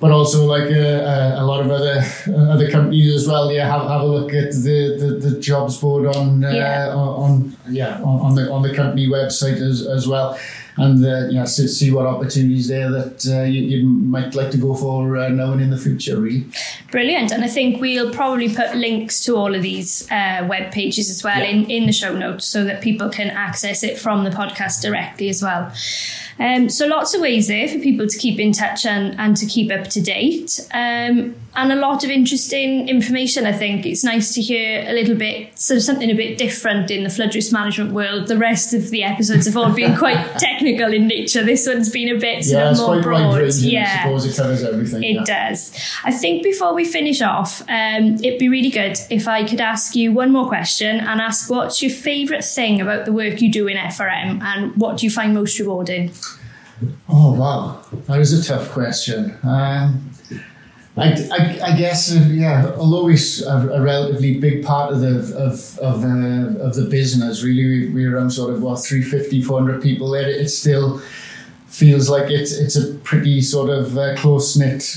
But 0.00 0.10
also 0.12 0.46
like 0.46 0.70
uh, 0.70 1.04
uh 1.12 1.36
a 1.38 1.44
lot 1.44 1.60
of 1.60 1.70
other 1.70 2.02
uh, 2.28 2.54
other 2.54 2.70
companies 2.70 3.14
as 3.14 3.28
well. 3.28 3.52
Yeah, 3.52 3.66
have, 3.70 3.86
have 3.88 4.00
a 4.00 4.06
look 4.06 4.32
at 4.32 4.52
the, 4.52 4.96
the, 4.98 5.28
the 5.28 5.40
jobs 5.40 5.78
board 5.78 6.06
on 6.16 6.42
uh, 6.42 6.50
yeah. 6.50 6.94
on 6.94 7.56
yeah 7.68 8.00
on, 8.02 8.20
on, 8.26 8.34
the 8.34 8.50
on 8.50 8.62
the 8.62 8.74
company 8.74 9.06
website 9.06 9.60
as, 9.60 9.86
as 9.86 10.08
well 10.08 10.38
and 10.76 11.04
uh, 11.04 11.26
you 11.28 11.34
know 11.34 11.44
see 11.44 11.90
what 11.90 12.06
opportunities 12.06 12.68
there 12.68 12.90
that 12.90 13.26
uh, 13.26 13.42
you, 13.42 13.60
you, 13.62 13.86
might 13.86 14.34
like 14.34 14.50
to 14.50 14.58
go 14.58 14.74
for 14.74 15.16
uh, 15.16 15.28
now 15.28 15.52
and 15.52 15.60
in 15.60 15.70
the 15.70 15.78
future 15.78 16.20
really 16.20 16.46
brilliant 16.90 17.32
and 17.32 17.44
I 17.44 17.48
think 17.48 17.80
we'll 17.80 18.12
probably 18.12 18.52
put 18.54 18.76
links 18.76 19.24
to 19.24 19.36
all 19.36 19.54
of 19.54 19.62
these 19.62 20.10
uh, 20.10 20.46
web 20.48 20.72
pages 20.72 21.10
as 21.10 21.22
well 21.22 21.38
yeah. 21.38 21.44
in, 21.44 21.70
in 21.70 21.86
the 21.86 21.92
show 21.92 22.16
notes 22.16 22.46
so 22.46 22.64
that 22.64 22.82
people 22.82 23.08
can 23.08 23.28
access 23.28 23.82
it 23.82 23.98
from 23.98 24.24
the 24.24 24.30
podcast 24.30 24.82
directly 24.82 25.28
as 25.28 25.42
well 25.42 25.72
um, 26.38 26.68
so 26.68 26.86
lots 26.86 27.14
of 27.14 27.20
ways 27.20 27.48
there 27.48 27.68
for 27.68 27.78
people 27.78 28.06
to 28.06 28.18
keep 28.18 28.38
in 28.40 28.52
touch 28.52 28.84
and, 28.84 29.18
and 29.18 29.36
to 29.36 29.46
keep 29.46 29.70
up 29.70 29.86
to 29.88 30.00
date. 30.00 30.60
Um, 30.72 31.36
and 31.56 31.72
a 31.72 31.76
lot 31.76 32.02
of 32.02 32.10
interesting 32.10 32.88
information, 32.88 33.46
I 33.46 33.52
think. 33.52 33.86
It's 33.86 34.02
nice 34.02 34.34
to 34.34 34.40
hear 34.40 34.84
a 34.88 34.92
little 34.92 35.14
bit, 35.14 35.56
sort 35.58 35.76
of 35.76 35.84
something 35.84 36.10
a 36.10 36.14
bit 36.14 36.36
different 36.36 36.90
in 36.90 37.04
the 37.04 37.10
flood 37.10 37.34
risk 37.34 37.52
management 37.52 37.92
world. 37.92 38.26
The 38.26 38.36
rest 38.36 38.74
of 38.74 38.90
the 38.90 39.04
episodes 39.04 39.46
have 39.46 39.56
all 39.56 39.72
been 39.72 39.96
quite 39.98 40.38
technical 40.38 40.92
in 40.92 41.06
nature. 41.06 41.44
This 41.44 41.66
one's 41.66 41.90
been 41.90 42.14
a 42.14 42.18
bit 42.18 42.44
sort 42.44 42.62
yeah, 42.62 42.70
of 42.70 42.78
more 42.78 43.02
broad. 43.02 43.54
yeah, 43.58 44.00
I 44.00 44.02
suppose 44.02 44.26
it 44.26 44.36
covers 44.36 44.64
everything. 44.64 45.02
It 45.04 45.16
yeah. 45.16 45.24
does. 45.24 45.78
I 46.02 46.10
think 46.10 46.42
before 46.42 46.74
we 46.74 46.84
finish 46.84 47.22
off, 47.22 47.62
um, 47.68 48.14
it'd 48.22 48.38
be 48.38 48.48
really 48.48 48.70
good 48.70 48.98
if 49.10 49.28
I 49.28 49.46
could 49.46 49.60
ask 49.60 49.94
you 49.94 50.12
one 50.12 50.32
more 50.32 50.48
question 50.48 50.98
and 50.98 51.20
ask 51.20 51.48
what's 51.48 51.82
your 51.82 51.92
favourite 51.92 52.44
thing 52.44 52.80
about 52.80 53.04
the 53.04 53.12
work 53.12 53.40
you 53.40 53.50
do 53.50 53.68
in 53.68 53.76
FRM 53.76 54.42
and 54.42 54.76
what 54.76 54.98
do 54.98 55.06
you 55.06 55.10
find 55.10 55.34
most 55.34 55.58
rewarding? 55.58 56.10
Oh 57.08 57.32
wow, 57.32 57.84
that 58.06 58.20
is 58.20 58.32
a 58.32 58.44
tough 58.44 58.70
question. 58.70 59.36
Um, 59.42 60.10
I, 60.96 61.10
I, 61.32 61.72
I, 61.72 61.76
guess 61.76 62.14
uh, 62.14 62.28
yeah. 62.30 62.72
Although 62.76 63.04
we're 63.04 63.18
a, 63.46 63.68
a, 63.68 63.80
relatively 63.80 64.38
big 64.38 64.64
part 64.64 64.92
of 64.92 65.00
the 65.00 65.36
of 65.36 65.78
of, 65.80 66.04
uh, 66.04 66.60
of 66.62 66.74
the 66.74 66.86
business, 66.88 67.42
really, 67.42 67.88
we're 67.88 68.16
around 68.16 68.30
sort 68.30 68.54
of 68.54 68.62
what 68.62 68.76
350, 68.76 69.42
400 69.42 69.82
people 69.82 70.10
there. 70.10 70.28
It 70.28 70.48
still 70.50 71.00
feels 71.66 72.08
like 72.08 72.30
it's 72.30 72.52
it's 72.52 72.76
a 72.76 72.94
pretty 72.98 73.40
sort 73.40 73.70
of 73.70 73.98
uh, 73.98 74.14
close 74.16 74.56
knit 74.56 74.96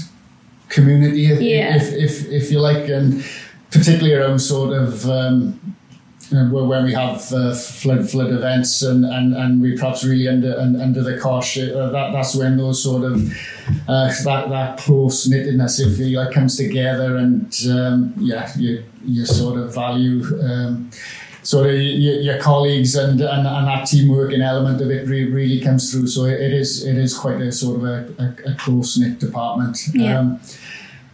community, 0.69 1.31
if, 1.31 1.41
yeah. 1.41 1.75
if, 1.75 1.93
if 1.93 2.27
if 2.29 2.51
you 2.51 2.59
like, 2.59 2.87
and 2.89 3.25
particularly 3.71 4.13
around 4.13 4.39
sort 4.39 4.73
of. 4.73 5.09
Um, 5.09 5.76
when 6.31 6.83
we 6.83 6.93
have 6.93 7.31
uh, 7.31 7.53
flood 7.53 8.09
flood 8.09 8.31
events 8.31 8.81
and, 8.81 9.05
and, 9.05 9.35
and 9.35 9.61
we 9.61 9.77
perhaps 9.77 10.03
really 10.03 10.27
under 10.27 10.57
under 10.59 11.01
the 11.01 11.17
cosh, 11.17 11.57
uh, 11.57 11.89
that 11.89 12.11
that's 12.11 12.35
when 12.35 12.57
those 12.57 12.83
sort 12.83 13.03
of 13.03 13.31
uh, 13.87 14.11
that 14.23 14.49
that 14.49 14.77
close 14.77 15.27
knittedness 15.27 15.79
if 15.79 15.99
you 15.99 16.17
like 16.17 16.33
comes 16.33 16.57
together 16.57 17.17
and 17.17 17.53
um, 17.71 18.13
yeah 18.17 18.51
you 18.57 18.83
you 19.05 19.25
sort 19.25 19.57
of 19.57 19.73
value 19.73 20.23
um, 20.41 20.89
sort 21.47 21.67
of 21.67 21.75
your, 21.75 22.15
your 22.15 22.39
colleagues 22.39 22.95
and, 22.95 23.21
and, 23.21 23.47
and 23.47 23.67
that 23.67 23.87
teamwork 23.87 24.33
and 24.33 24.43
element 24.43 24.81
of 24.81 24.91
it 24.91 25.07
really, 25.07 25.31
really 25.31 25.61
comes 25.61 25.89
through. 25.89 26.07
So 26.07 26.25
it 26.25 26.51
is 26.53 26.85
it 26.85 26.97
is 26.97 27.17
quite 27.17 27.39
a 27.39 27.53
sort 27.53 27.77
of 27.77 27.83
a, 27.85 28.13
a, 28.19 28.51
a 28.51 28.55
close 28.55 28.97
knit 28.97 29.19
department. 29.19 29.79
Yeah. 29.93 30.19
Um, 30.19 30.41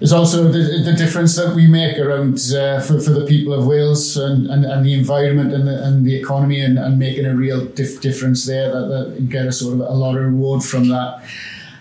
there's 0.04 0.12
also 0.12 0.50
the, 0.50 0.82
the 0.84 0.92
difference 0.98 1.38
that 1.38 1.56
we 1.56 1.66
make 1.66 1.98
around 1.98 2.38
uh, 2.54 2.82
for, 2.82 3.00
for 3.00 3.12
the 3.12 3.26
people 3.26 3.54
of 3.54 3.66
Wales 3.66 4.18
and, 4.18 4.48
and, 4.48 4.66
and 4.66 4.86
the 4.86 4.94
environment 4.94 5.54
and 5.54 5.66
the, 5.66 5.82
and 5.82 6.06
the 6.06 6.14
economy 6.14 6.60
and, 6.60 6.78
and 6.78 7.00
making 7.00 7.26
a 7.26 7.34
real 7.34 7.64
dif- 7.68 8.02
difference 8.02 8.46
there 8.46 8.70
that, 8.70 8.88
that 8.90 9.22
you 9.22 9.26
get 9.26 9.46
a 9.46 9.52
sort 9.54 9.76
of 9.76 9.80
a 9.80 9.94
lot 9.94 10.18
of 10.18 10.22
reward 10.22 10.62
from 10.62 10.90
that. 10.90 11.24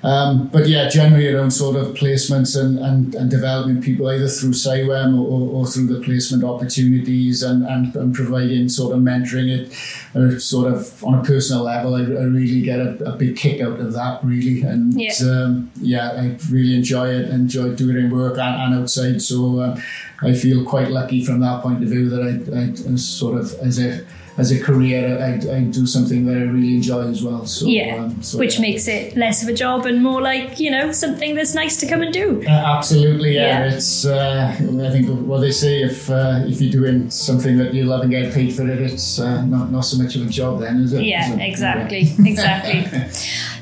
Um, 0.02 0.48
but 0.48 0.68
yeah, 0.68 0.88
generally 0.88 1.32
around 1.32 1.52
sort 1.52 1.76
of 1.76 1.94
placements 1.94 2.60
and, 2.60 2.78
and, 2.78 3.14
and 3.14 3.30
developing 3.30 3.80
people 3.80 4.10
either 4.10 4.26
through 4.26 4.50
CIWEM 4.50 5.16
or, 5.16 5.60
or 5.60 5.66
through 5.66 5.86
the 5.86 6.00
placement 6.00 6.42
opportunities 6.42 7.42
and, 7.42 7.64
and, 7.64 7.94
and 7.94 8.12
providing 8.12 8.68
sort 8.68 8.96
of 8.96 9.00
mentoring 9.00 9.48
it 9.48 9.72
or 10.16 10.40
sort 10.40 10.72
of 10.72 11.04
on 11.04 11.14
a 11.14 11.22
personal 11.22 11.62
level, 11.62 11.94
I, 11.94 12.00
I 12.00 12.24
really 12.24 12.62
get 12.62 12.80
a, 12.80 13.12
a, 13.12 13.16
big 13.16 13.36
kick 13.36 13.60
out 13.60 13.78
of 13.78 13.92
that 13.92 14.24
really. 14.24 14.62
And 14.62 14.92
yeah, 15.00 15.12
um, 15.22 15.70
yeah 15.80 16.10
I 16.10 16.36
really 16.50 16.74
enjoy 16.74 17.08
it, 17.08 17.30
enjoy 17.30 17.74
doing 17.76 18.10
work 18.10 18.38
and, 18.38 18.60
and 18.60 18.82
outside. 18.82 19.22
So 19.22 19.62
um, 19.62 19.80
I 20.20 20.34
feel 20.34 20.64
quite 20.64 20.90
lucky 20.90 21.24
from 21.24 21.40
that 21.40 21.62
point 21.62 21.82
of 21.82 21.88
view 21.88 22.08
that 22.08 22.22
I, 22.22 22.92
I 22.92 22.96
sort 22.96 23.38
of, 23.38 23.54
as 23.60 23.78
a 23.78 24.04
as 24.42 24.50
a 24.50 24.61
career, 24.61 25.02
I, 25.28 25.57
I, 25.57 25.61
do 25.78 25.87
something 25.87 26.26
that 26.26 26.37
I 26.37 26.42
really 26.55 26.74
enjoy 26.74 27.02
as 27.14 27.22
well. 27.22 27.46
So 27.46 27.66
yeah, 27.66 27.96
um, 27.96 28.22
so, 28.22 28.38
which 28.38 28.57
yeah. 28.57 28.66
makes 28.66 28.88
it 28.88 29.16
less 29.16 29.42
of 29.42 29.48
a 29.48 29.57
job 29.64 29.87
and 29.87 30.02
more 30.02 30.20
like 30.20 30.59
you 30.59 30.70
know 30.70 30.90
something 30.90 31.37
that's 31.37 31.55
nice 31.55 31.76
to 31.81 31.87
come 31.87 32.02
and 32.02 32.12
do. 32.12 32.42
Uh, 32.46 32.50
absolutely, 32.50 33.35
yeah. 33.35 33.64
yeah. 33.64 33.74
It's 33.74 34.05
uh, 34.05 34.57
I 34.59 34.90
think 34.90 35.07
what 35.31 35.40
they 35.40 35.52
say 35.52 35.83
if 35.83 36.11
uh, 36.11 36.40
if 36.52 36.61
you're 36.61 36.76
doing 36.81 37.09
something 37.11 37.57
that 37.59 37.72
you 37.72 37.85
love 37.85 38.02
and 38.02 38.11
get 38.11 38.35
paid 38.35 38.55
for 38.57 38.68
it, 38.68 38.81
it's 38.81 39.20
uh, 39.20 39.44
not 39.46 39.70
not 39.70 39.85
so 39.85 40.02
much 40.02 40.16
of 40.16 40.22
a 40.26 40.31
job 40.40 40.61
then, 40.61 40.83
is 40.83 40.92
it? 40.92 41.05
Yeah, 41.05 41.28
is 41.28 41.35
it? 41.35 41.40
exactly, 41.40 42.00
yeah. 42.00 42.31
exactly. 42.33 42.81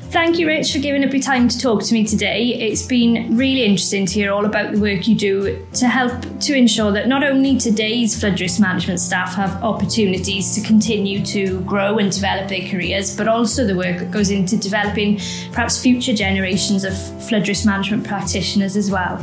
Thank 0.11 0.37
you, 0.37 0.45
Rich, 0.45 0.73
for 0.73 0.79
giving 0.79 1.05
up 1.05 1.13
your 1.13 1.21
time 1.21 1.47
to 1.47 1.57
talk 1.57 1.83
to 1.83 1.93
me 1.93 2.05
today. 2.05 2.47
It's 2.47 2.81
been 2.81 3.37
really 3.37 3.63
interesting 3.63 4.05
to 4.05 4.13
hear 4.13 4.33
all 4.33 4.45
about 4.45 4.73
the 4.73 4.77
work 4.77 5.07
you 5.07 5.15
do 5.15 5.65
to 5.75 5.87
help 5.87 6.11
to 6.41 6.53
ensure 6.53 6.91
that 6.91 7.07
not 7.07 7.23
only 7.23 7.57
today's 7.57 8.19
flood 8.19 8.41
risk 8.41 8.59
management 8.59 8.99
staff 8.99 9.35
have 9.35 9.63
opportunities 9.63 10.53
to 10.55 10.67
continue 10.67 11.25
to 11.27 11.61
grow 11.61 11.97
and 11.97 12.11
develop 12.11 12.49
their 12.49 12.67
careers, 12.67 13.15
but 13.15 13.29
also 13.29 13.65
the 13.65 13.73
work 13.73 13.99
that 13.99 14.11
goes 14.11 14.31
into 14.31 14.57
developing 14.57 15.17
perhaps 15.53 15.81
future 15.81 16.13
generations 16.13 16.83
of 16.83 16.93
flood 17.29 17.47
risk 17.47 17.65
management 17.65 18.05
practitioners 18.05 18.75
as 18.75 18.91
well. 18.91 19.15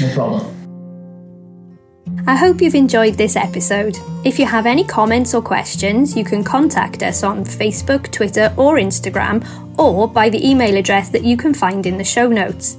No 0.00 0.14
problem. 0.14 0.50
I 2.26 2.36
hope 2.36 2.62
you've 2.62 2.74
enjoyed 2.74 3.16
this 3.16 3.36
episode. 3.36 3.98
If 4.24 4.38
you 4.38 4.46
have 4.46 4.64
any 4.64 4.84
comments 4.84 5.34
or 5.34 5.42
questions, 5.42 6.16
you 6.16 6.24
can 6.24 6.42
contact 6.42 7.02
us 7.02 7.22
on 7.22 7.44
Facebook, 7.44 8.10
Twitter, 8.10 8.54
or 8.56 8.76
Instagram, 8.76 9.44
or 9.78 10.08
by 10.08 10.28
the 10.28 10.48
email 10.48 10.76
address 10.76 11.08
that 11.10 11.24
you 11.24 11.36
can 11.36 11.54
find 11.54 11.86
in 11.86 11.98
the 11.98 12.04
show 12.04 12.28
notes. 12.28 12.76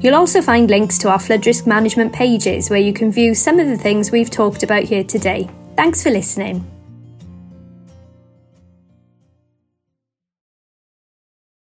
You'll 0.00 0.14
also 0.14 0.42
find 0.42 0.68
links 0.68 0.98
to 0.98 1.10
our 1.10 1.18
flood 1.18 1.46
risk 1.46 1.66
management 1.66 2.12
pages 2.12 2.68
where 2.70 2.78
you 2.78 2.92
can 2.92 3.10
view 3.10 3.34
some 3.34 3.58
of 3.58 3.66
the 3.66 3.78
things 3.78 4.10
we've 4.10 4.30
talked 4.30 4.62
about 4.62 4.84
here 4.84 5.04
today. 5.04 5.48
Thanks 5.76 6.02
for 6.02 6.10
listening. 6.10 6.75